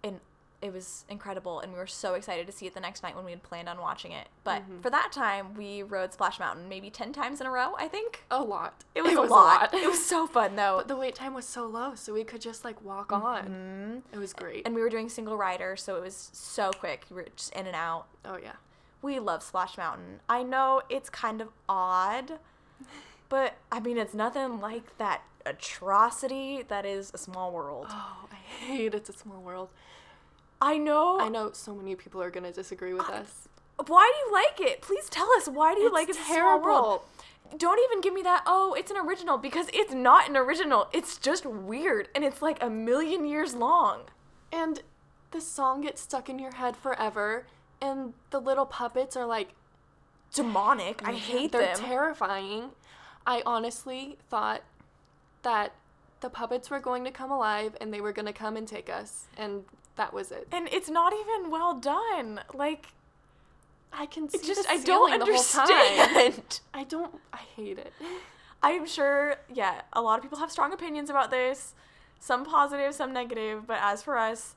And 0.03 0.21
it 0.65 0.73
was 0.73 1.05
incredible 1.09 1.61
and 1.61 1.73
we 1.73 1.79
were 1.79 1.87
so 1.87 2.15
excited 2.15 2.47
to 2.47 2.53
see 2.53 2.67
it 2.67 2.75
the 2.75 2.81
next 2.81 3.03
night 3.03 3.15
when 3.15 3.25
we 3.25 3.31
had 3.31 3.43
planned 3.43 3.69
on 3.69 3.79
watching 3.79 4.13
it. 4.13 4.27
But 4.43 4.63
Mm-hmm. 4.63 4.81
for 4.81 4.91
that 4.91 5.13
time, 5.13 5.55
we 5.55 5.83
rode 5.83 6.13
Splash 6.13 6.41
Mountain 6.41 6.69
maybe 6.69 6.89
10 6.91 7.13
times 7.13 7.41
in 7.41 7.47
a 7.47 7.51
row, 7.51 7.75
I 7.79 7.87
think. 7.87 8.25
A 8.31 8.43
lot. 8.43 8.83
It 8.95 9.03
was, 9.05 9.13
a, 9.15 9.21
lot. 9.21 9.75
it 9.75 9.87
was 9.87 10.05
so 10.05 10.27
fun 10.27 10.57
though. 10.57 10.79
But 10.79 10.89
the 10.89 10.97
wait 10.97 11.15
time 11.15 11.35
was 11.35 11.45
so 11.47 11.67
low, 11.67 11.95
so 11.95 12.13
we 12.15 12.25
could 12.25 12.41
just 12.41 12.65
like 12.65 12.83
walk 12.83 13.13
on. 13.13 13.45
Mhm. 13.45 14.03
It 14.15 14.19
was 14.19 14.33
great. 14.33 14.67
And 14.67 14.75
we 14.75 14.81
were 14.81 14.89
doing 14.91 15.09
single 15.09 15.37
rider, 15.37 15.77
so 15.77 15.97
it 15.97 16.03
was 16.03 16.31
so 16.33 16.71
quick. 16.73 17.05
We 17.11 17.17
were 17.17 17.27
just 17.37 17.53
in 17.55 17.67
and 17.67 17.77
out. 17.77 18.07
oh 18.25 18.39
yeah. 18.43 18.55
We 19.03 19.19
love 19.19 19.43
Splash 19.43 19.77
Mountain. 19.77 20.21
I 20.31 20.43
know 20.43 20.81
it's 20.89 21.11
kind 21.11 21.43
of 21.43 21.49
odd, 21.69 22.39
but 23.29 23.57
I 23.71 23.81
mean, 23.81 23.99
it's 23.99 24.15
nothing 24.15 24.61
like 24.61 24.97
that 24.97 25.23
atrocity 25.45 26.63
that 26.69 26.87
is 26.87 27.11
a 27.13 27.19
small 27.19 27.53
world. 27.53 27.89
Oh, 27.91 28.27
I 28.33 28.37
hate 28.37 28.95
It's 28.95 29.11
a 29.11 29.13
Small 29.13 29.41
World. 29.43 29.69
I 30.65 30.79
know. 30.79 31.21
I 31.21 31.29
know 31.29 31.53
so 31.53 31.75
many 31.75 31.95
people 31.95 32.23
are 32.23 32.31
gonna 32.31 32.51
disagree 32.51 32.95
with 32.95 33.11
us. 33.11 33.49
Why 33.87 34.11
do 34.11 34.19
you 34.19 34.33
like 34.33 34.73
it? 34.73 34.81
Please 34.81 35.11
tell 35.11 35.31
us. 35.37 35.47
Why 35.47 35.75
do 35.75 35.83
you 35.83 35.93
like 35.93 36.09
it? 36.09 36.17
It's 36.17 36.21
a 36.21 36.33
Small 36.33 36.63
World? 36.63 37.03
Don't 37.59 37.79
even 37.85 38.01
give 38.01 38.15
me 38.15 38.23
that, 38.23 38.43
oh, 38.47 38.73
it's 38.73 38.91
an 38.91 38.97
original, 38.97 39.37
because 39.37 39.67
it's 39.75 39.93
not 39.93 40.29
an 40.29 40.37
original. 40.37 40.89
It's 40.93 41.19
just 41.19 41.45
weird, 41.45 42.09
and 42.15 42.25
it's 42.25 42.41
like 42.41 42.61
a 42.63 42.71
million 42.71 43.27
years 43.27 43.55
long. 43.55 44.05
And 44.51 44.83
the 45.33 45.41
song 45.43 45.83
gets 45.83 46.01
stuck 46.01 46.31
in 46.31 46.39
your 46.39 46.55
head 46.55 46.77
forever, 46.77 47.47
and 47.83 48.15
the 48.31 48.41
little 48.41 48.65
puppets 48.65 49.17
are 49.17 49.27
like 49.27 49.51
Demonic. 50.33 51.03
I 51.05 51.13
oh 51.13 51.15
hate 51.15 51.53
them. 51.53 51.61
they're 51.61 51.75
terrifying. 51.75 52.71
I 53.27 53.43
honestly 53.45 54.17
thought 54.31 54.63
that 55.43 55.75
the 56.21 56.31
puppets 56.31 56.71
were 56.71 56.81
going 56.81 57.05
to 57.05 57.11
come 57.11 57.31
alive 57.31 57.77
and 57.81 57.93
they 57.93 58.01
were 58.01 58.13
gonna 58.13 58.33
come 58.33 58.57
and 58.57 58.67
take 58.67 58.89
us, 58.89 59.27
and 59.37 59.65
that 59.97 60.13
was 60.13 60.31
it. 60.33 60.49
and 60.53 60.69
it's 60.73 60.89
not 60.91 61.13
even 61.13 61.51
well 61.51 61.75
done. 61.75 62.41
Like, 62.53 62.89
I 63.93 64.07
can 64.07 64.29
see 64.29 64.39
it 64.39 64.45
just, 64.45 64.65
the 64.65 64.71
I 64.71 64.79
don't 64.79 65.09
ceiling 65.11 65.19
the 65.21 65.27
whole 65.27 65.43
time. 65.43 66.01
understand. 66.01 66.61
I 66.75 66.85
don't. 66.85 67.21
I 67.33 67.39
hate 67.57 67.79
it. 67.79 67.93
I'm 68.63 68.87
sure, 68.87 69.37
yeah, 69.53 69.83
a 69.93 70.01
lot 70.01 70.19
of 70.19 70.23
people 70.23 70.39
have 70.39 70.51
strong 70.51 70.73
opinions 70.73 71.11
about 71.11 71.31
this. 71.31 71.75
Some 72.19 72.45
positive, 72.47 72.95
some 72.95 73.13
negative. 73.13 73.67
But 73.67 73.79
as 73.83 74.03
for 74.03 74.17
us, 74.17 74.55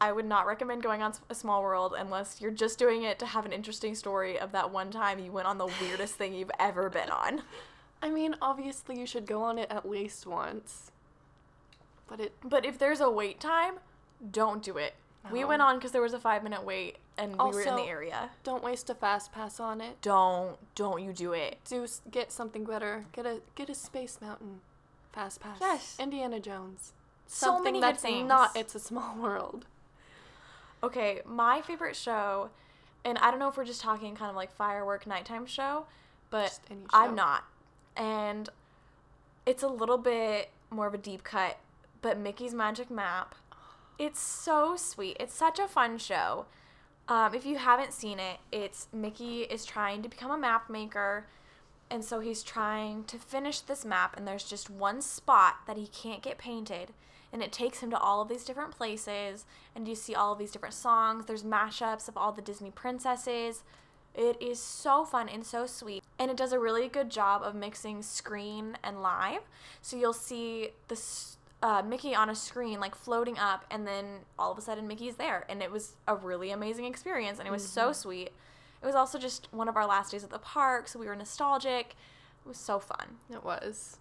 I 0.00 0.12
would 0.12 0.24
not 0.24 0.46
recommend 0.46 0.82
going 0.82 1.02
on 1.02 1.12
a 1.28 1.34
small 1.34 1.62
world 1.62 1.94
unless 1.96 2.40
you're 2.40 2.50
just 2.50 2.78
doing 2.78 3.02
it 3.02 3.18
to 3.18 3.26
have 3.26 3.44
an 3.44 3.52
interesting 3.52 3.94
story 3.94 4.38
of 4.38 4.52
that 4.52 4.70
one 4.72 4.90
time 4.90 5.18
you 5.18 5.30
went 5.30 5.46
on 5.46 5.58
the 5.58 5.66
weirdest 5.82 6.14
thing 6.14 6.32
you've 6.32 6.50
ever 6.58 6.88
been 6.88 7.10
on. 7.10 7.42
I 8.02 8.08
mean, 8.08 8.34
obviously 8.40 8.98
you 8.98 9.04
should 9.04 9.26
go 9.26 9.42
on 9.42 9.58
it 9.58 9.70
at 9.70 9.86
least 9.88 10.26
once. 10.26 10.90
But 12.08 12.18
it 12.18 12.32
But 12.42 12.64
if 12.64 12.78
there's 12.78 13.00
a 13.00 13.10
wait 13.10 13.40
time, 13.40 13.74
don't 14.30 14.62
do 14.62 14.76
it. 14.76 14.94
We 15.30 15.44
went 15.44 15.60
on 15.60 15.76
because 15.76 15.92
there 15.92 16.00
was 16.02 16.14
a 16.14 16.18
five 16.18 16.42
minute 16.42 16.64
wait 16.64 16.96
and 17.18 17.32
we 17.32 17.50
were 17.50 17.60
in 17.62 17.76
the 17.76 17.82
area. 17.82 18.30
don't 18.42 18.64
waste 18.64 18.88
a 18.88 18.94
fast 18.94 19.32
pass 19.32 19.60
on 19.60 19.80
it. 19.80 20.00
Don't, 20.00 20.56
don't 20.74 21.02
you 21.02 21.12
do 21.12 21.32
it. 21.34 21.58
Do 21.68 21.86
get 22.10 22.32
something 22.32 22.64
better. 22.64 23.04
Get 23.12 23.26
a 23.26 23.40
get 23.54 23.68
a 23.68 23.74
Space 23.74 24.18
Mountain 24.22 24.60
fast 25.12 25.40
pass. 25.40 25.58
Yes. 25.60 25.96
Indiana 26.00 26.40
Jones. 26.40 26.92
So 27.26 27.46
Something 27.46 27.64
many 27.64 27.78
good 27.80 27.88
that's 27.94 28.02
things. 28.02 28.26
not 28.28 28.56
It's 28.56 28.74
a 28.74 28.80
Small 28.80 29.14
World. 29.20 29.66
Okay, 30.82 31.20
my 31.26 31.60
favorite 31.60 31.94
show, 31.94 32.48
and 33.04 33.18
I 33.18 33.30
don't 33.30 33.38
know 33.38 33.48
if 33.48 33.56
we're 33.58 33.66
just 33.66 33.82
talking 33.82 34.16
kind 34.16 34.30
of 34.30 34.36
like 34.36 34.50
firework 34.50 35.06
nighttime 35.06 35.44
show, 35.44 35.84
but 36.30 36.58
show. 36.68 36.76
I'm 36.92 37.14
not. 37.14 37.44
And 37.96 38.48
it's 39.44 39.62
a 39.62 39.68
little 39.68 39.98
bit 39.98 40.50
more 40.70 40.86
of 40.86 40.94
a 40.94 40.98
deep 40.98 41.22
cut, 41.22 41.58
but 42.00 42.18
Mickey's 42.18 42.54
Magic 42.54 42.90
Map, 42.90 43.34
it's 44.00 44.18
so 44.18 44.76
sweet. 44.76 45.18
It's 45.20 45.34
such 45.34 45.58
a 45.58 45.68
fun 45.68 45.98
show. 45.98 46.46
Um, 47.06 47.34
if 47.34 47.44
you 47.44 47.58
haven't 47.58 47.92
seen 47.92 48.18
it, 48.18 48.38
it's 48.50 48.88
Mickey 48.94 49.42
is 49.42 49.66
trying 49.66 50.02
to 50.02 50.08
become 50.08 50.30
a 50.30 50.38
map 50.38 50.70
maker, 50.70 51.26
and 51.90 52.02
so 52.02 52.20
he's 52.20 52.42
trying 52.42 53.04
to 53.04 53.18
finish 53.18 53.60
this 53.60 53.84
map, 53.84 54.16
and 54.16 54.26
there's 54.26 54.48
just 54.48 54.70
one 54.70 55.02
spot 55.02 55.56
that 55.66 55.76
he 55.76 55.86
can't 55.86 56.22
get 56.22 56.38
painted, 56.38 56.94
and 57.30 57.42
it 57.42 57.52
takes 57.52 57.80
him 57.80 57.90
to 57.90 57.98
all 57.98 58.22
of 58.22 58.28
these 58.28 58.44
different 58.44 58.70
places, 58.70 59.44
and 59.76 59.86
you 59.86 59.94
see 59.94 60.14
all 60.14 60.32
of 60.32 60.38
these 60.38 60.50
different 60.50 60.74
songs. 60.74 61.26
There's 61.26 61.42
mashups 61.42 62.08
of 62.08 62.16
all 62.16 62.32
the 62.32 62.40
Disney 62.40 62.70
princesses. 62.70 63.64
It 64.14 64.40
is 64.40 64.58
so 64.58 65.04
fun 65.04 65.28
and 65.28 65.44
so 65.44 65.66
sweet, 65.66 66.02
and 66.18 66.30
it 66.30 66.38
does 66.38 66.52
a 66.52 66.58
really 66.58 66.88
good 66.88 67.10
job 67.10 67.42
of 67.42 67.54
mixing 67.54 68.02
screen 68.02 68.78
and 68.82 69.02
live. 69.02 69.42
So 69.82 69.98
you'll 69.98 70.14
see 70.14 70.70
this 70.88 71.36
uh, 71.62 71.82
Mickey 71.82 72.14
on 72.14 72.30
a 72.30 72.34
screen 72.34 72.80
like 72.80 72.94
floating 72.94 73.38
up, 73.38 73.64
and 73.70 73.86
then 73.86 74.20
all 74.38 74.50
of 74.50 74.58
a 74.58 74.60
sudden 74.60 74.88
Mickey's 74.88 75.16
there, 75.16 75.44
and 75.48 75.62
it 75.62 75.70
was 75.70 75.94
a 76.08 76.14
really 76.16 76.50
amazing 76.50 76.84
experience, 76.84 77.38
and 77.38 77.46
it 77.46 77.50
was 77.50 77.66
so 77.66 77.92
sweet. 77.92 78.30
It 78.82 78.86
was 78.86 78.94
also 78.94 79.18
just 79.18 79.48
one 79.52 79.68
of 79.68 79.76
our 79.76 79.86
last 79.86 80.12
days 80.12 80.24
at 80.24 80.30
the 80.30 80.38
park, 80.38 80.88
so 80.88 80.98
we 80.98 81.06
were 81.06 81.16
nostalgic. 81.16 81.96
It 82.44 82.48
was 82.48 82.56
so 82.56 82.78
fun. 82.78 83.18
It 83.30 83.44
was. 83.44 83.98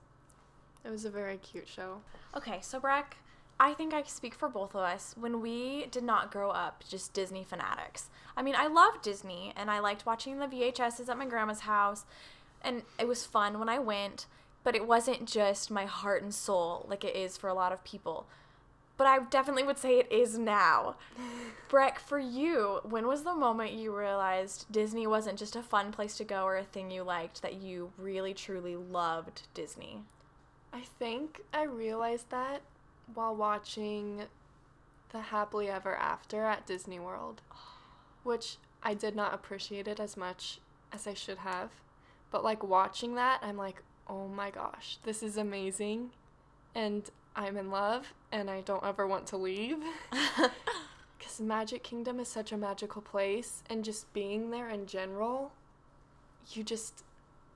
It 0.86 0.89
was 0.89 1.04
a 1.04 1.10
very 1.10 1.38
cute 1.38 1.67
show. 1.67 2.02
Okay, 2.36 2.60
so 2.62 2.80
Breck, 2.80 3.17
I 3.60 3.74
think 3.74 3.93
I 3.93 4.04
speak 4.04 4.34
for 4.34 4.48
both 4.48 4.74
of 4.74 4.82
us 4.82 5.13
when 5.19 5.41
we 5.41 5.88
did 5.91 6.04
not 6.04 6.32
grow 6.32 6.52
up 6.52 6.86
just 6.88 7.13
Disney 7.13 7.43
fanatics. 7.43 8.10
I 8.38 8.41
mean, 8.41 8.56
I 8.56 8.67
loved 8.67 9.02
Disney 9.02 9.52
and 9.58 9.69
I 9.69 9.80
liked 9.80 10.06
watching 10.06 10.39
the 10.39 10.48
VHSs 10.48 11.10
at 11.10 11.17
my 11.17 11.26
grandma's 11.26 11.62
house, 11.62 12.06
and 12.62 12.84
it 12.98 13.08
was 13.08 13.26
fun 13.26 13.60
when 13.60 13.67
I 13.67 13.80
went, 13.80 14.28
but 14.69 14.75
it 14.75 14.86
wasn't 14.86 15.25
just 15.25 15.71
my 15.71 15.86
heart 15.86 16.21
and 16.21 16.32
soul 16.32 16.86
like 16.88 17.03
it 17.03 17.15
is 17.15 17.36
for 17.36 17.47
a 17.47 17.55
lot 17.55 17.71
of 17.71 17.84
people. 17.84 18.27
But 18.97 19.08
I 19.08 19.17
definitely 19.17 19.63
would 19.63 19.79
say 19.79 19.97
it 19.97 20.12
is 20.12 20.38
now. 20.38 20.95
Breck, 21.69 21.97
for 21.97 22.19
you, 22.19 22.79
when 22.84 23.08
was 23.08 23.23
the 23.23 23.34
moment 23.34 23.71
you 23.71 23.97
realized 23.97 24.67
Disney 24.71 25.08
wasn't 25.08 25.39
just 25.39 25.55
a 25.55 25.63
fun 25.63 25.91
place 25.91 26.17
to 26.17 26.23
go 26.23 26.43
or 26.43 26.55
a 26.55 26.63
thing 26.63 26.91
you 26.91 27.01
liked, 27.01 27.41
that 27.41 27.55
you 27.55 27.93
really 27.97 28.36
truly 28.36 28.75
loved 28.75 29.47
Disney? 29.55 30.03
I 30.71 30.82
think 30.82 31.41
I 31.51 31.63
realized 31.63 32.29
that 32.29 32.62
while 33.15 33.36
watching 33.36 34.25
the 35.12 35.21
Happily 35.21 35.67
Ever 35.67 35.95
After 35.95 36.45
at 36.45 36.67
Disney 36.67 36.99
World, 36.99 37.41
which 38.23 38.58
I 38.84 38.93
did 38.93 39.15
not 39.15 39.34
appreciate 39.34 39.88
it 39.88 39.99
as 39.99 40.15
much 40.15 40.60
as 40.93 41.08
I 41.08 41.15
should 41.15 41.39
have. 41.39 41.71
But 42.29 42.43
like 42.43 42.63
watching 42.63 43.15
that, 43.15 43.39
I'm 43.41 43.58
like, 43.58 43.82
oh 44.10 44.28
my 44.28 44.50
gosh, 44.50 44.98
this 45.04 45.24
is 45.24 45.38
amazing. 45.38 46.12
and 46.76 47.10
I'm 47.36 47.56
in 47.58 47.69
love 47.72 48.13
and 48.32 48.50
I 48.50 48.62
don't 48.62 48.84
ever 48.84 49.08
want 49.08 49.28
to 49.28 49.38
leave. 49.38 49.78
Because 51.17 51.39
Magic 51.41 51.84
Kingdom 51.84 52.19
is 52.19 52.30
such 52.30 52.54
a 52.54 52.58
magical 52.58 53.02
place, 53.02 53.62
and 53.69 53.84
just 53.84 54.12
being 54.13 54.52
there 54.52 54.69
in 54.69 54.86
general, 54.86 55.52
you 56.54 56.63
just, 56.63 57.04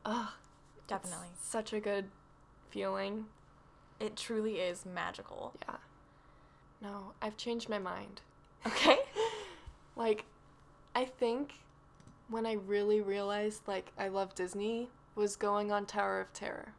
ugh. 0.06 0.32
it's 0.78 0.88
Definitely. 0.88 1.28
Such 1.42 1.72
a 1.72 1.80
good 1.80 2.06
feeling. 2.70 3.26
It 4.02 4.18
truly 4.18 4.56
is 4.60 4.86
magical. 4.86 5.54
Yeah. 5.66 5.78
No, 6.82 7.13
I've 7.22 7.38
changed 7.38 7.70
my 7.70 7.80
mind. 7.80 8.22
Okay. 8.68 8.98
Like, 9.96 10.26
I 10.96 11.06
think 11.06 11.54
when 12.28 12.48
I 12.48 12.54
really 12.54 13.00
realized, 13.02 13.62
like, 13.68 13.92
I 13.98 14.08
love 14.08 14.34
Disney 14.34 14.89
was 15.15 15.36
going 15.36 15.71
on 15.71 15.86
Tower 15.86 16.21
of 16.21 16.34
Terror. 16.34 16.73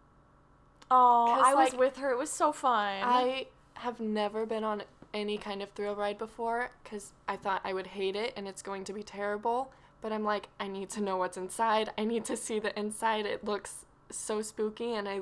Oh, 0.91 1.41
I 1.45 1.55
was 1.55 1.75
with 1.75 1.97
her. 1.97 2.11
It 2.11 2.19
was 2.19 2.31
so 2.31 2.53
fun. 2.53 3.03
I 3.03 3.47
have 3.75 4.01
never 4.01 4.47
been 4.47 4.65
on 4.65 4.83
any 5.13 5.39
kind 5.39 5.63
of 5.63 5.71
thrill 5.71 5.95
ride 5.95 6.19
before 6.19 6.71
because 6.83 7.13
I 7.29 7.37
thought 7.37 7.61
I 7.65 7.73
would 7.73 7.87
hate 7.87 8.17
it 8.17 8.33
and 8.37 8.47
it's 8.47 8.63
going 8.63 8.85
to 8.85 8.93
be 8.93 9.03
terrible. 9.03 9.73
But 10.01 10.13
I'm 10.13 10.25
like, 10.25 10.49
I 10.61 10.69
need 10.69 10.91
to 10.91 11.01
know 11.01 11.17
what's 11.17 11.37
inside. 11.37 11.91
I 11.97 12.05
need 12.05 12.25
to 12.27 12.37
see 12.37 12.59
the 12.59 12.79
inside. 12.79 13.25
It 13.25 13.45
looks 13.45 13.87
so 14.11 14.43
spooky 14.43 14.95
and 14.95 15.09
I 15.09 15.21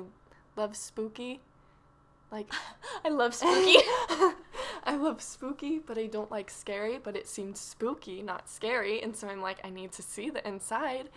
love 0.57 0.75
spooky. 0.75 1.39
Like, 2.31 2.51
I 3.05 3.09
love 3.09 3.33
spooky. 3.33 3.77
I 4.85 4.95
love 4.97 5.21
spooky, 5.21 5.79
but 5.79 5.97
I 5.97 6.07
don't 6.07 6.29
like 6.29 6.49
scary, 6.49 6.99
but 7.01 7.15
it 7.15 7.27
seemed 7.27 7.55
spooky, 7.55 8.21
not 8.21 8.49
scary. 8.49 9.01
And 9.01 9.15
so 9.15 9.29
I'm 9.29 9.41
like, 9.41 9.59
I 9.63 9.69
need 9.69 9.93
to 9.93 10.01
see 10.01 10.29
the 10.29 10.45
inside. 10.45 11.09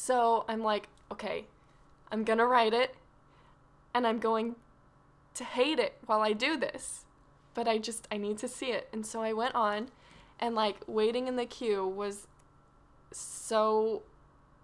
So 0.00 0.44
I'm 0.48 0.62
like, 0.62 0.86
okay, 1.10 1.46
I'm 2.12 2.22
gonna 2.22 2.46
write 2.46 2.72
it 2.72 2.94
and 3.92 4.06
I'm 4.06 4.20
going 4.20 4.54
to 5.34 5.42
hate 5.44 5.80
it 5.80 5.98
while 6.06 6.20
I 6.20 6.32
do 6.32 6.56
this. 6.56 7.04
But 7.52 7.66
I 7.66 7.78
just, 7.78 8.06
I 8.10 8.16
need 8.16 8.38
to 8.38 8.48
see 8.48 8.66
it. 8.66 8.88
And 8.92 9.04
so 9.04 9.22
I 9.22 9.32
went 9.32 9.56
on 9.56 9.88
and 10.38 10.54
like 10.54 10.76
waiting 10.86 11.26
in 11.26 11.34
the 11.34 11.44
queue 11.44 11.86
was 11.86 12.28
so 13.10 14.02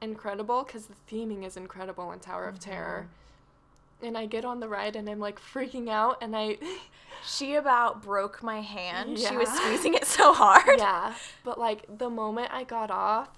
incredible 0.00 0.62
because 0.62 0.86
the 0.86 0.94
theming 1.10 1.44
is 1.44 1.56
incredible 1.56 2.12
in 2.12 2.20
Tower 2.20 2.46
of 2.46 2.60
Terror. 2.60 3.08
Mm-hmm. 3.08 4.06
And 4.06 4.16
I 4.16 4.26
get 4.26 4.44
on 4.44 4.60
the 4.60 4.68
ride 4.68 4.94
and 4.94 5.10
I'm 5.10 5.18
like 5.18 5.40
freaking 5.40 5.90
out 5.90 6.22
and 6.22 6.36
I. 6.36 6.58
she 7.26 7.56
about 7.56 8.02
broke 8.02 8.40
my 8.40 8.60
hand. 8.60 9.18
She 9.18 9.36
was 9.36 9.48
squeezing 9.48 9.94
it 9.94 10.04
so 10.04 10.32
hard. 10.32 10.78
yeah. 10.78 11.14
But 11.42 11.58
like 11.58 11.86
the 11.98 12.08
moment 12.08 12.50
I 12.52 12.62
got 12.62 12.92
off, 12.92 13.30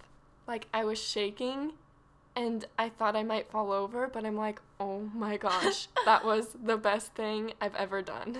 like 0.46 0.66
I 0.74 0.84
was 0.84 1.02
shaking 1.02 1.72
and 2.36 2.66
I 2.78 2.90
thought 2.90 3.16
I 3.16 3.22
might 3.22 3.50
fall 3.50 3.72
over, 3.72 4.06
but 4.06 4.24
I'm 4.24 4.36
like, 4.36 4.60
oh 4.78 5.08
my 5.14 5.38
gosh, 5.38 5.88
that 6.04 6.24
was 6.26 6.54
the 6.62 6.76
best 6.76 7.14
thing 7.14 7.54
I've 7.60 7.74
ever 7.74 8.02
done. 8.02 8.38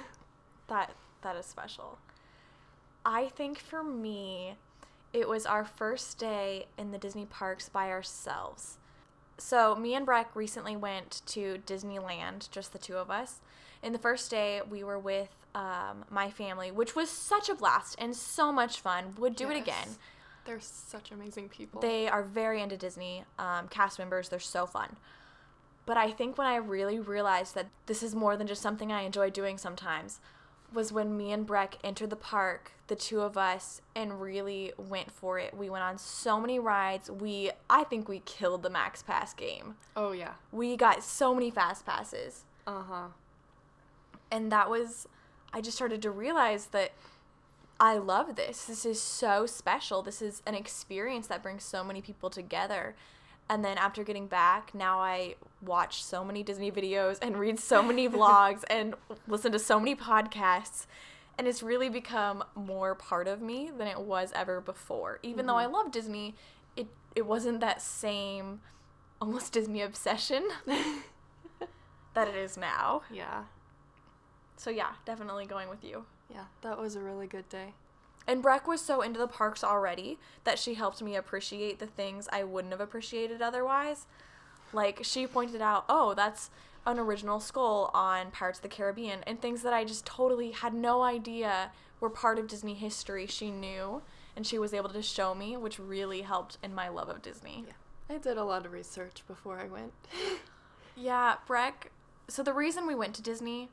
That 0.69 0.93
that 1.23 1.35
is 1.37 1.47
special. 1.47 1.99
I 3.05 3.29
think 3.29 3.59
for 3.59 3.83
me, 3.83 4.57
it 5.13 5.29
was 5.29 5.47
our 5.47 5.65
first 5.65 6.19
day 6.19 6.67
in 6.77 6.93
the 6.93 6.99
Disney 6.99 7.25
parks 7.25 7.69
by 7.69 7.89
ourselves. 7.89 8.79
So 9.39 9.75
me 9.75 9.95
and 9.95 10.05
Breck 10.05 10.35
recently 10.35 10.77
went 10.77 11.23
to 11.27 11.59
Disneyland, 11.67 12.51
just 12.51 12.73
the 12.73 12.79
two 12.79 12.97
of 12.97 13.11
us. 13.11 13.41
And 13.83 13.95
the 13.95 13.99
first 13.99 14.31
day 14.31 14.61
we 14.69 14.83
were 14.83 14.99
with 14.99 15.29
um, 15.55 16.05
my 16.11 16.31
family, 16.31 16.71
which 16.71 16.95
was 16.95 17.09
such 17.09 17.49
a 17.49 17.55
blast 17.55 17.97
and 17.99 18.15
so 18.15 18.53
much 18.53 18.81
fun. 18.81 19.15
Would 19.19 19.37
do 19.37 19.51
it 19.51 19.57
again. 19.57 19.89
They're 20.47 20.61
such 20.61 21.11
amazing 21.11 21.49
people. 21.49 21.81
They 21.81 22.09
are 22.09 22.23
very 22.23 22.63
into 22.63 22.77
Disney. 22.77 23.25
Um, 23.39 23.69
cast 23.69 23.99
members, 23.99 24.29
they're 24.29 24.39
so 24.39 24.67
fun. 24.67 24.97
But 25.85 25.97
I 25.97 26.11
think 26.11 26.39
when 26.39 26.47
I 26.47 26.57
really 26.57 26.99
realized 26.99 27.55
that 27.55 27.69
this 27.87 28.03
is 28.03 28.15
more 28.15 28.37
than 28.37 28.47
just 28.47 28.63
something 28.63 28.91
I 28.91 29.03
enjoy 29.03 29.31
doing 29.31 29.59
sometimes 29.59 30.21
was 30.73 30.93
when 30.93 31.17
me 31.17 31.31
and 31.31 31.47
Breck 31.47 31.79
entered 31.85 32.11
the 32.11 32.17
park, 32.17 32.73
the 32.89 32.97
two 32.97 33.21
of 33.21 33.37
us, 33.39 33.81
and 33.95 34.21
really 34.21 34.73
went 34.77 35.13
for 35.13 35.39
it. 35.39 35.57
We 35.57 35.71
went 35.71 35.85
on 35.85 35.97
so 35.97 36.41
many 36.41 36.59
rides. 36.59 37.09
We, 37.09 37.51
I 37.71 37.85
think 37.85 38.09
we 38.09 38.21
killed 38.25 38.63
the 38.65 38.71
Max 38.71 39.03
Pass 39.03 39.33
game. 39.33 39.77
oh 39.97 40.11
yeah. 40.13 40.33
We 40.51 40.77
got 40.77 41.05
so 41.05 41.35
many 41.35 41.51
fast 41.51 41.87
passes. 41.87 42.45
Uh 42.67 42.83
huh. 42.83 43.07
And 44.31 44.51
that 44.51 44.69
was, 44.69 45.07
I 45.53 45.61
just 45.61 45.77
started 45.77 46.03
to 46.03 46.11
realize 46.11 46.67
that 46.67 46.93
I 47.79 47.99
love 47.99 48.37
this. 48.37 48.65
This 48.65 48.87
is 48.87 49.01
so 49.01 49.45
special. 49.45 50.03
This 50.03 50.23
is 50.23 50.43
an 50.47 50.55
experience 50.55 51.27
that 51.27 51.43
brings 51.43 51.63
so 51.63 51.85
many 51.85 52.01
people 52.01 52.31
together. 52.31 52.97
And 53.49 53.65
then 53.65 53.79
after 53.79 54.03
getting 54.03 54.27
back, 54.27 54.75
now 54.75 54.99
I 54.99 55.37
watch 55.61 56.03
so 56.03 56.25
many 56.25 56.43
Disney 56.43 56.73
videos 56.73 57.19
and 57.21 57.37
read 57.37 57.61
so 57.61 57.83
many 57.83 58.09
vlogs 58.09 58.65
and 58.71 58.95
listen 59.29 59.53
to 59.53 59.59
so 59.59 59.79
many 59.79 59.95
podcasts. 59.95 60.87
And 61.39 61.47
it's 61.47 61.63
really 61.63 61.91
become 61.91 62.45
more 62.55 62.95
part 62.95 63.29
of 63.29 63.43
me 63.43 63.71
than 63.77 63.87
it 63.87 64.01
was 64.01 64.33
ever 64.35 64.61
before. 64.61 65.21
Even 65.23 65.47
though 65.47 65.57
I 65.57 65.65
mm-hmm. 65.65 65.75
love 65.75 65.93
Disney, 65.93 66.35
it, 66.77 66.87
it 67.15 67.27
wasn't 67.27 67.61
that 67.61 67.83
same 67.83 68.61
almost 69.21 69.53
Disney 69.53 69.83
obsession 69.83 70.49
that 72.15 72.29
it 72.29 72.35
is 72.35 72.57
now. 72.57 73.03
Yeah. 73.13 73.45
So 74.57 74.71
yeah, 74.71 74.93
definitely 75.05 75.45
going 75.45 75.69
with 75.69 75.85
you. 75.85 76.07
Yeah. 76.33 76.45
That 76.63 76.79
was 76.79 76.97
a 76.97 77.01
really 77.01 77.27
good 77.27 77.49
day. 77.49 77.75
And 78.27 78.43
Breck 78.43 78.67
was 78.67 78.81
so 78.81 79.03
into 79.03 79.19
the 79.19 79.29
parks 79.29 79.63
already 79.63 80.19
that 80.45 80.59
she 80.59 80.75
helped 80.75 81.01
me 81.01 81.15
appreciate 81.15 81.79
the 81.79 81.87
things 81.87 82.29
I 82.33 82.43
wouldn't 82.43 82.73
have 82.73 82.81
appreciated 82.81 83.41
otherwise. 83.41 84.07
Like 84.73 85.05
she 85.05 85.27
pointed 85.27 85.63
out, 85.63 85.85
"Oh, 85.89 86.13
that's 86.15 86.51
an 86.85 86.99
original 86.99 87.39
skull 87.39 87.91
on 87.95 88.33
Pirates 88.33 88.59
of 88.59 88.63
the 88.63 88.69
Caribbean," 88.69 89.23
and 89.25 89.41
things 89.41 89.63
that 89.63 89.73
I 89.73 89.85
just 89.85 90.05
totally 90.05 90.51
had 90.51 90.75
no 90.75 91.03
idea 91.03 91.71
were 92.01 92.11
part 92.11 92.39
of 92.39 92.49
Disney 92.49 92.75
history. 92.75 93.27
She 93.27 93.51
knew, 93.51 94.03
and 94.35 94.45
she 94.45 94.59
was 94.59 94.75
able 94.75 94.89
to 94.91 95.03
show 95.03 95.35
me, 95.35 95.57
which 95.57 95.79
really 95.79 96.23
helped 96.23 96.59
in 96.63 96.75
my 96.75 96.89
love 96.89 97.09
of 97.09 97.23
Disney. 97.23 97.65
Yeah. 97.67 98.15
I 98.17 98.19
did 98.19 98.37
a 98.37 98.45
lot 98.45 98.67
of 98.67 98.73
research 98.73 99.23
before 99.27 99.59
I 99.59 99.67
went. 99.67 99.93
Yeah, 100.99 101.37
Breck. 101.47 101.93
So 102.27 102.43
the 102.43 102.55
reason 102.55 102.87
we 102.87 102.95
went 102.95 103.15
to 103.17 103.23
Disney 103.23 103.69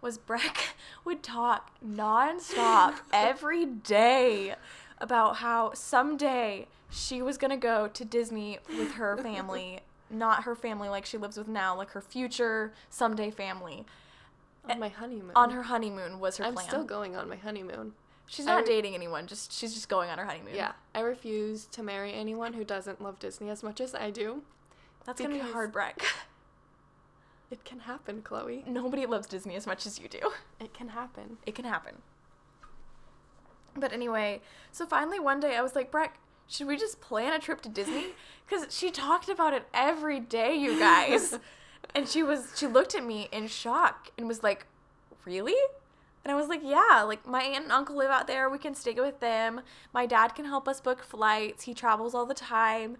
was 0.00 0.18
Breck 0.18 0.68
would 1.04 1.22
talk 1.22 1.70
nonstop 1.84 2.96
every 3.12 3.64
day 3.64 4.54
about 4.98 5.36
how 5.36 5.72
someday 5.74 6.66
she 6.90 7.22
was 7.22 7.36
gonna 7.38 7.56
go 7.56 7.88
to 7.88 8.04
Disney 8.04 8.58
with 8.68 8.92
her 8.92 9.16
family, 9.16 9.80
not 10.10 10.44
her 10.44 10.54
family 10.54 10.88
like 10.88 11.04
she 11.04 11.18
lives 11.18 11.36
with 11.36 11.48
now, 11.48 11.76
like 11.76 11.90
her 11.90 12.00
future 12.00 12.72
someday 12.90 13.30
family. 13.30 13.84
on 14.68 14.78
my 14.80 14.88
honeymoon. 14.88 15.32
On 15.36 15.50
her 15.50 15.64
honeymoon 15.64 16.18
was 16.18 16.36
her 16.38 16.44
plan. 16.44 16.48
I'm 16.48 16.54
plan. 16.54 16.68
still 16.68 16.84
going 16.84 17.16
on 17.16 17.28
my 17.28 17.36
honeymoon. 17.36 17.92
she's 18.26 18.46
not 18.46 18.60
re- 18.60 18.64
dating 18.66 18.94
anyone. 18.94 19.26
Just 19.26 19.52
she's 19.52 19.74
just 19.74 19.88
going 19.88 20.08
on 20.10 20.18
her 20.18 20.24
honeymoon. 20.24 20.54
Yeah, 20.54 20.72
I 20.94 21.00
refuse 21.00 21.66
to 21.66 21.82
marry 21.82 22.12
anyone 22.14 22.54
who 22.54 22.64
doesn't 22.64 23.02
love 23.02 23.18
Disney 23.18 23.50
as 23.50 23.62
much 23.62 23.80
as 23.80 23.94
I 23.94 24.10
do. 24.10 24.42
that's 25.04 25.20
gonna 25.20 25.34
be 25.34 25.40
hard, 25.40 25.72
Breck. 25.72 26.02
It 27.50 27.64
can 27.64 27.80
happen, 27.80 28.22
Chloe. 28.22 28.64
Nobody 28.66 29.06
loves 29.06 29.26
Disney 29.26 29.56
as 29.56 29.66
much 29.66 29.86
as 29.86 29.98
you 29.98 30.08
do. 30.08 30.32
It 30.60 30.74
can 30.74 30.88
happen. 30.88 31.38
it 31.46 31.54
can 31.54 31.64
happen. 31.64 32.02
But 33.74 33.92
anyway, 33.92 34.40
so 34.72 34.86
finally 34.86 35.18
one 35.18 35.40
day 35.40 35.56
I 35.56 35.62
was 35.62 35.74
like, 35.74 35.90
Breck, 35.90 36.18
should 36.46 36.66
we 36.66 36.76
just 36.76 37.00
plan 37.00 37.32
a 37.32 37.38
trip 37.38 37.60
to 37.62 37.68
Disney? 37.68 38.06
Because 38.48 38.74
she 38.74 38.90
talked 38.90 39.28
about 39.28 39.52
it 39.52 39.68
every 39.74 40.18
day, 40.18 40.54
you 40.56 40.78
guys. 40.78 41.38
and 41.94 42.08
she 42.08 42.22
was, 42.22 42.54
she 42.56 42.66
looked 42.66 42.94
at 42.94 43.04
me 43.04 43.28
in 43.30 43.46
shock 43.46 44.10
and 44.16 44.26
was 44.26 44.42
like, 44.42 44.64
really? 45.26 45.54
And 46.24 46.32
I 46.32 46.34
was 46.34 46.48
like, 46.48 46.62
yeah, 46.64 47.02
like 47.02 47.26
my 47.26 47.42
aunt 47.42 47.64
and 47.64 47.72
uncle 47.72 47.96
live 47.96 48.08
out 48.10 48.26
there. 48.26 48.48
We 48.48 48.56
can 48.56 48.74
stay 48.74 48.94
with 48.94 49.20
them. 49.20 49.60
My 49.92 50.06
dad 50.06 50.34
can 50.34 50.46
help 50.46 50.66
us 50.66 50.80
book 50.80 51.02
flights. 51.02 51.64
He 51.64 51.74
travels 51.74 52.14
all 52.14 52.24
the 52.24 52.32
time. 52.32 52.96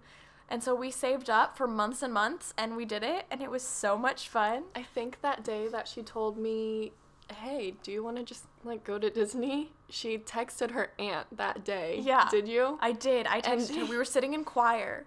And 0.51 0.63
so 0.63 0.73
we 0.75 0.89
saved 0.91 1.29
up 1.29 1.55
for 1.55 1.67
months 1.67 2.01
and 2.01 2.11
months 2.13 2.53
and 2.57 2.75
we 2.75 2.83
did 2.83 3.03
it. 3.03 3.25
And 3.31 3.41
it 3.41 3.51
was 3.51 3.61
so 3.63 3.97
much 3.97 4.27
fun. 4.27 4.63
I 4.75 4.81
think 4.83 5.21
that 5.21 5.43
day 5.43 5.67
that 5.67 5.87
she 5.87 6.01
told 6.01 6.37
me, 6.37 6.91
"Hey, 7.31 7.75
do 7.83 7.91
you 7.91 8.03
want 8.03 8.17
to 8.17 8.23
just 8.23 8.45
like 8.63 8.83
go 8.83 8.97
to 8.97 9.09
Disney?" 9.11 9.71
She 9.89 10.17
texted 10.17 10.71
her 10.71 10.91
aunt 10.97 11.27
that 11.37 11.63
day. 11.63 11.99
Yeah. 12.03 12.27
Did 12.31 12.47
you? 12.47 12.77
I 12.81 12.91
did. 12.93 13.27
I 13.27 13.37
And- 13.37 13.61
texted 13.61 13.75
her. 13.77 13.85
We 13.89 13.97
were 13.97 14.05
sitting 14.05 14.33
in 14.33 14.43
choir 14.43 15.05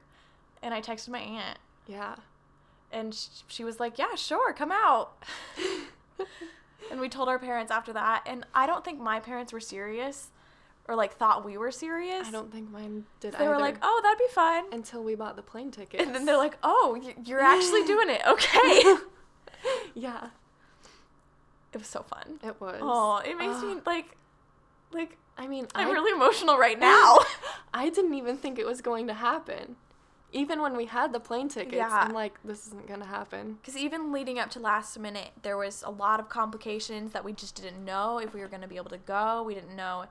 and 0.62 0.72
I 0.72 0.80
texted 0.80 1.08
my 1.08 1.18
aunt. 1.20 1.58
yeah. 1.86 2.14
and 2.92 3.14
sh- 3.14 3.42
she 3.48 3.64
was 3.64 3.80
like, 3.80 3.98
"Yeah, 3.98 4.14
sure, 4.14 4.52
come 4.52 4.70
out." 4.70 5.14
and 6.90 7.00
we 7.00 7.08
told 7.08 7.28
our 7.28 7.38
parents 7.38 7.72
after 7.72 7.92
that, 7.94 8.22
and 8.26 8.44
I 8.54 8.66
don't 8.66 8.84
think 8.84 9.00
my 9.00 9.18
parents 9.18 9.52
were 9.52 9.60
serious 9.60 10.28
or 10.88 10.96
like 10.96 11.12
thought 11.14 11.44
we 11.44 11.56
were 11.56 11.70
serious. 11.70 12.26
I 12.26 12.30
don't 12.30 12.50
think 12.52 12.70
mine 12.70 13.04
did 13.20 13.34
They 13.34 13.46
were 13.48 13.58
like, 13.58 13.76
"Oh, 13.82 14.00
that'd 14.02 14.18
be 14.18 14.32
fun," 14.34 14.64
until 14.72 15.02
we 15.04 15.14
bought 15.14 15.36
the 15.36 15.42
plane 15.42 15.70
tickets. 15.70 16.02
and 16.04 16.14
then 16.14 16.24
they're 16.24 16.36
like, 16.36 16.58
"Oh, 16.62 17.00
you're 17.24 17.40
actually 17.40 17.84
doing 17.86 18.10
it? 18.10 18.22
Okay." 18.26 18.96
"Yeah, 19.94 20.28
it 21.72 21.78
was 21.78 21.86
so 21.86 22.02
fun. 22.02 22.40
it 22.42 22.60
was." 22.60 22.78
Oh, 22.82 23.18
it 23.24 23.36
makes 23.36 23.62
me 23.62 23.76
like, 23.86 24.16
like 24.92 25.16
I 25.38 25.46
mean, 25.46 25.66
I'm 25.74 25.88
I, 25.88 25.92
really 25.92 26.12
emotional 26.12 26.58
right 26.58 26.78
now. 26.92 27.18
I 27.72 27.88
didn't 27.88 28.14
even 28.14 28.36
think 28.36 28.58
it 28.58 28.66
was 28.66 28.80
going 28.80 29.06
to 29.06 29.14
happen. 29.14 29.76
even 30.34 30.60
when 30.62 30.76
we 30.76 30.86
had 30.86 31.12
the 31.12 31.20
plane 31.20 31.48
tickets, 31.48 31.74
Yeah. 31.76 31.88
I'm 31.90 32.12
like, 32.12 32.38
this 32.42 32.66
isn't 32.66 32.86
gonna 32.88 33.04
happen. 33.06 33.54
Because 33.60 33.76
even 33.76 34.12
leading 34.12 34.38
up 34.38 34.50
to 34.50 34.60
last 34.60 34.98
minute, 34.98 35.30
there 35.42 35.56
was 35.58 35.82
a 35.86 35.90
lot 35.90 36.20
of 36.20 36.28
complications 36.28 37.12
that 37.12 37.22
we 37.24 37.32
just 37.32 37.54
didn't 37.54 37.84
know 37.84 38.18
if 38.18 38.32
we 38.34 38.40
were 38.40 38.48
going 38.48 38.62
to 38.62 38.68
be 38.68 38.76
able 38.76 38.88
to 38.90 38.98
go. 38.98 39.42
We 39.42 39.54
didn't 39.54 39.76
know 39.76 40.04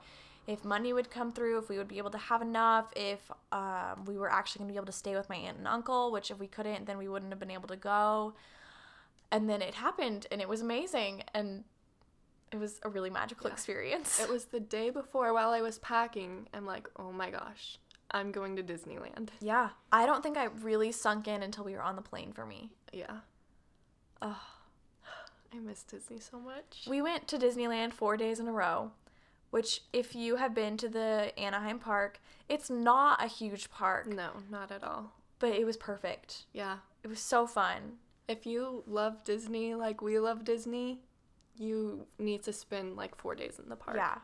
if 0.46 0.64
money 0.64 0.92
would 0.92 1.10
come 1.10 1.30
through, 1.32 1.58
if 1.58 1.68
we 1.68 1.78
would 1.78 1.88
be 1.88 1.98
able 1.98 2.10
to 2.10 2.18
have 2.18 2.42
enough, 2.42 2.92
if 2.96 3.30
um, 3.52 4.04
we 4.06 4.16
were 4.18 4.30
actually 4.30 4.60
going 4.60 4.68
to 4.68 4.72
be 4.72 4.76
able 4.76 4.86
to 4.86 4.92
stay 4.92 5.14
with 5.14 5.28
my 5.28 5.36
aunt 5.36 5.58
and 5.58 5.68
uncle, 5.68 6.10
which 6.10 6.30
if 6.30 6.38
we 6.38 6.46
couldn't, 6.48 6.86
then 6.86 6.98
we 6.98 7.08
wouldn't 7.08 7.30
have 7.30 7.38
been 7.38 7.50
able 7.50 7.68
to 7.68 7.76
go. 7.76 8.34
And 9.30 9.48
then 9.48 9.62
it 9.62 9.74
happened, 9.74 10.26
and 10.30 10.40
it 10.40 10.48
was 10.48 10.60
amazing, 10.60 11.22
and 11.32 11.64
it 12.50 12.58
was 12.58 12.80
a 12.82 12.88
really 12.90 13.08
magical 13.08 13.46
Yeah. 13.48 13.54
experience. 13.54 14.20
It 14.20 14.28
was 14.28 14.46
the 14.46 14.60
day 14.60 14.90
before 14.90 15.32
while 15.32 15.50
I 15.50 15.62
was 15.62 15.78
packing. 15.78 16.48
I'm 16.52 16.66
like, 16.66 16.86
oh 16.96 17.12
my 17.12 17.30
gosh, 17.30 17.78
I'm 18.10 18.30
going 18.32 18.56
to 18.56 18.62
Disneyland. 18.62 19.28
yeah, 19.40 19.70
I 19.92 20.04
don't 20.06 20.22
think 20.22 20.36
I 20.36 20.44
really 20.46 20.92
sunk 20.92 21.28
in 21.28 21.42
until 21.42 21.64
we 21.64 21.72
were 21.74 21.82
on 21.82 21.96
the 21.96 22.02
plane 22.02 22.32
for 22.32 22.44
me. 22.44 22.72
Yeah. 22.92 23.20
Ugh. 24.20 24.36
I 25.54 25.58
miss 25.58 25.82
Disney 25.82 26.18
so 26.18 26.38
much. 26.38 26.86
We 26.88 27.00
went 27.02 27.28
to 27.28 27.38
Disneyland 27.38 27.92
four 27.92 28.16
days 28.16 28.38
in 28.40 28.48
a 28.48 28.52
row, 28.52 28.92
which, 29.52 29.82
if 29.92 30.14
you 30.16 30.36
have 30.36 30.52
been 30.54 30.76
to 30.78 30.88
the 30.88 31.32
Anaheim 31.38 31.78
park, 31.78 32.18
it's 32.48 32.68
not 32.68 33.22
a 33.24 33.28
huge 33.28 33.70
park, 33.70 34.06
No, 34.12 34.30
not 34.50 34.72
at 34.72 34.82
all. 34.82 35.12
but 35.38 35.50
it 35.52 35.64
was 35.64 35.76
perfect. 35.76 36.46
Yeah. 36.52 36.78
It 37.04 37.08
was 37.08 37.20
so 37.20 37.46
fun. 37.46 37.98
If 38.28 38.46
you 38.46 38.82
love 38.86 39.22
Disney 39.24 39.74
like 39.74 40.02
we 40.02 40.18
love 40.18 40.44
Disney, 40.44 41.00
you 41.58 42.06
need 42.18 42.42
to 42.44 42.52
spend 42.52 42.96
like 42.96 43.14
four 43.16 43.34
days 43.34 43.58
in 43.62 43.68
the 43.68 43.76
park. 43.76 43.96
Yeah, 43.96 44.18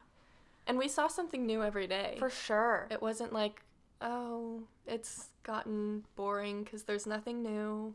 And 0.66 0.78
we 0.78 0.88
saw 0.88 1.06
something 1.08 1.44
new 1.46 1.62
every 1.62 1.86
day. 1.86 2.16
for 2.18 2.30
sure. 2.30 2.86
it 2.90 3.02
wasn't 3.02 3.32
like, 3.32 3.62
oh, 4.00 4.62
it's 4.86 5.28
gotten 5.42 6.04
boring 6.16 6.62
because 6.64 6.84
there's 6.84 7.06
nothing 7.06 7.42
new. 7.42 7.94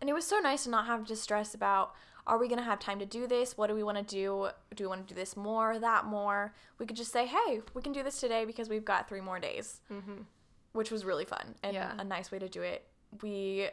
And 0.00 0.08
it 0.10 0.12
was 0.12 0.26
so 0.26 0.38
nice 0.38 0.64
to 0.64 0.70
not 0.70 0.86
have 0.86 1.06
to 1.06 1.16
stress 1.16 1.54
about 1.54 1.94
are 2.28 2.38
we 2.38 2.46
going 2.46 2.58
to 2.58 2.64
have 2.64 2.78
time 2.78 2.98
to 3.00 3.06
do 3.06 3.26
this? 3.26 3.56
What 3.56 3.66
do 3.68 3.74
we 3.74 3.82
want 3.82 3.96
to 3.98 4.04
do? 4.04 4.48
Do 4.76 4.84
we 4.84 4.88
want 4.88 5.08
to 5.08 5.14
do 5.14 5.18
this 5.18 5.36
more, 5.36 5.78
that 5.78 6.04
more? 6.04 6.54
We 6.78 6.86
could 6.86 6.96
just 6.96 7.10
say, 7.12 7.26
hey, 7.26 7.62
we 7.74 7.82
can 7.82 7.92
do 7.92 8.02
this 8.02 8.20
today 8.20 8.44
because 8.44 8.68
we've 8.68 8.84
got 8.84 9.08
three 9.08 9.20
more 9.22 9.40
days, 9.40 9.80
Mm-hmm. 9.90 10.22
which 10.72 10.90
was 10.90 11.04
really 11.04 11.24
fun 11.24 11.54
and 11.62 11.74
Yeah. 11.74 11.92
a 11.98 12.04
nice 12.04 12.30
way 12.30 12.38
to 12.38 12.48
do 12.48 12.62
it. 12.62 12.86
We 13.22 13.68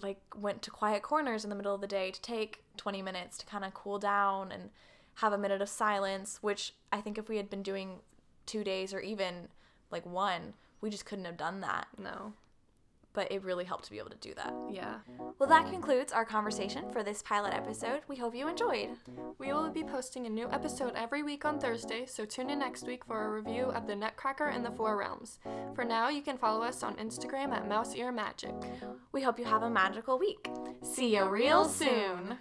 like 0.00 0.20
went 0.36 0.62
to 0.62 0.70
quiet 0.70 1.02
corners 1.02 1.42
in 1.42 1.50
the 1.50 1.56
middle 1.56 1.74
of 1.74 1.80
the 1.80 1.88
day 1.88 2.12
to 2.12 2.20
take 2.22 2.62
20 2.76 3.02
minutes 3.02 3.36
to 3.38 3.46
kind 3.46 3.64
of 3.64 3.74
cool 3.74 3.98
down 3.98 4.52
and 4.52 4.70
have 5.16 5.32
a 5.32 5.38
minute 5.38 5.60
of 5.60 5.68
silence, 5.68 6.38
which 6.40 6.74
I 6.92 7.00
think 7.00 7.18
if 7.18 7.28
we 7.28 7.36
had 7.36 7.50
been 7.50 7.64
doing 7.64 7.98
two 8.46 8.62
days 8.62 8.94
or 8.94 9.00
even 9.00 9.48
like 9.90 10.06
one, 10.06 10.54
we 10.80 10.88
just 10.90 11.04
couldn't 11.04 11.24
have 11.24 11.36
done 11.36 11.60
that. 11.62 11.88
No. 11.98 12.34
But 13.18 13.32
it 13.32 13.42
really 13.42 13.64
helped 13.64 13.82
to 13.86 13.90
be 13.90 13.98
able 13.98 14.10
to 14.10 14.16
do 14.18 14.32
that. 14.34 14.54
Yeah. 14.70 14.94
Well, 15.40 15.48
that 15.48 15.68
concludes 15.68 16.12
our 16.12 16.24
conversation 16.24 16.88
for 16.92 17.02
this 17.02 17.20
pilot 17.20 17.52
episode. 17.52 18.02
We 18.06 18.14
hope 18.14 18.32
you 18.32 18.46
enjoyed. 18.46 18.90
We 19.38 19.52
will 19.52 19.68
be 19.70 19.82
posting 19.82 20.26
a 20.26 20.30
new 20.30 20.48
episode 20.52 20.92
every 20.94 21.24
week 21.24 21.44
on 21.44 21.58
Thursday, 21.58 22.06
so 22.06 22.24
tune 22.24 22.48
in 22.48 22.60
next 22.60 22.86
week 22.86 23.04
for 23.04 23.24
a 23.24 23.30
review 23.30 23.72
of 23.72 23.88
The 23.88 23.96
Nutcracker 23.96 24.46
and 24.46 24.64
the 24.64 24.70
Four 24.70 24.96
Realms. 24.96 25.40
For 25.74 25.82
now, 25.82 26.08
you 26.08 26.22
can 26.22 26.38
follow 26.38 26.62
us 26.62 26.84
on 26.84 26.94
Instagram 26.94 27.50
at 27.50 27.68
Mouse 27.68 27.96
Ear 27.96 28.12
Magic. 28.12 28.54
We 29.10 29.22
hope 29.22 29.36
you 29.36 29.46
have 29.46 29.64
a 29.64 29.68
magical 29.68 30.16
week. 30.16 30.48
See 30.84 31.16
you 31.16 31.24
real 31.24 31.64
soon. 31.64 32.38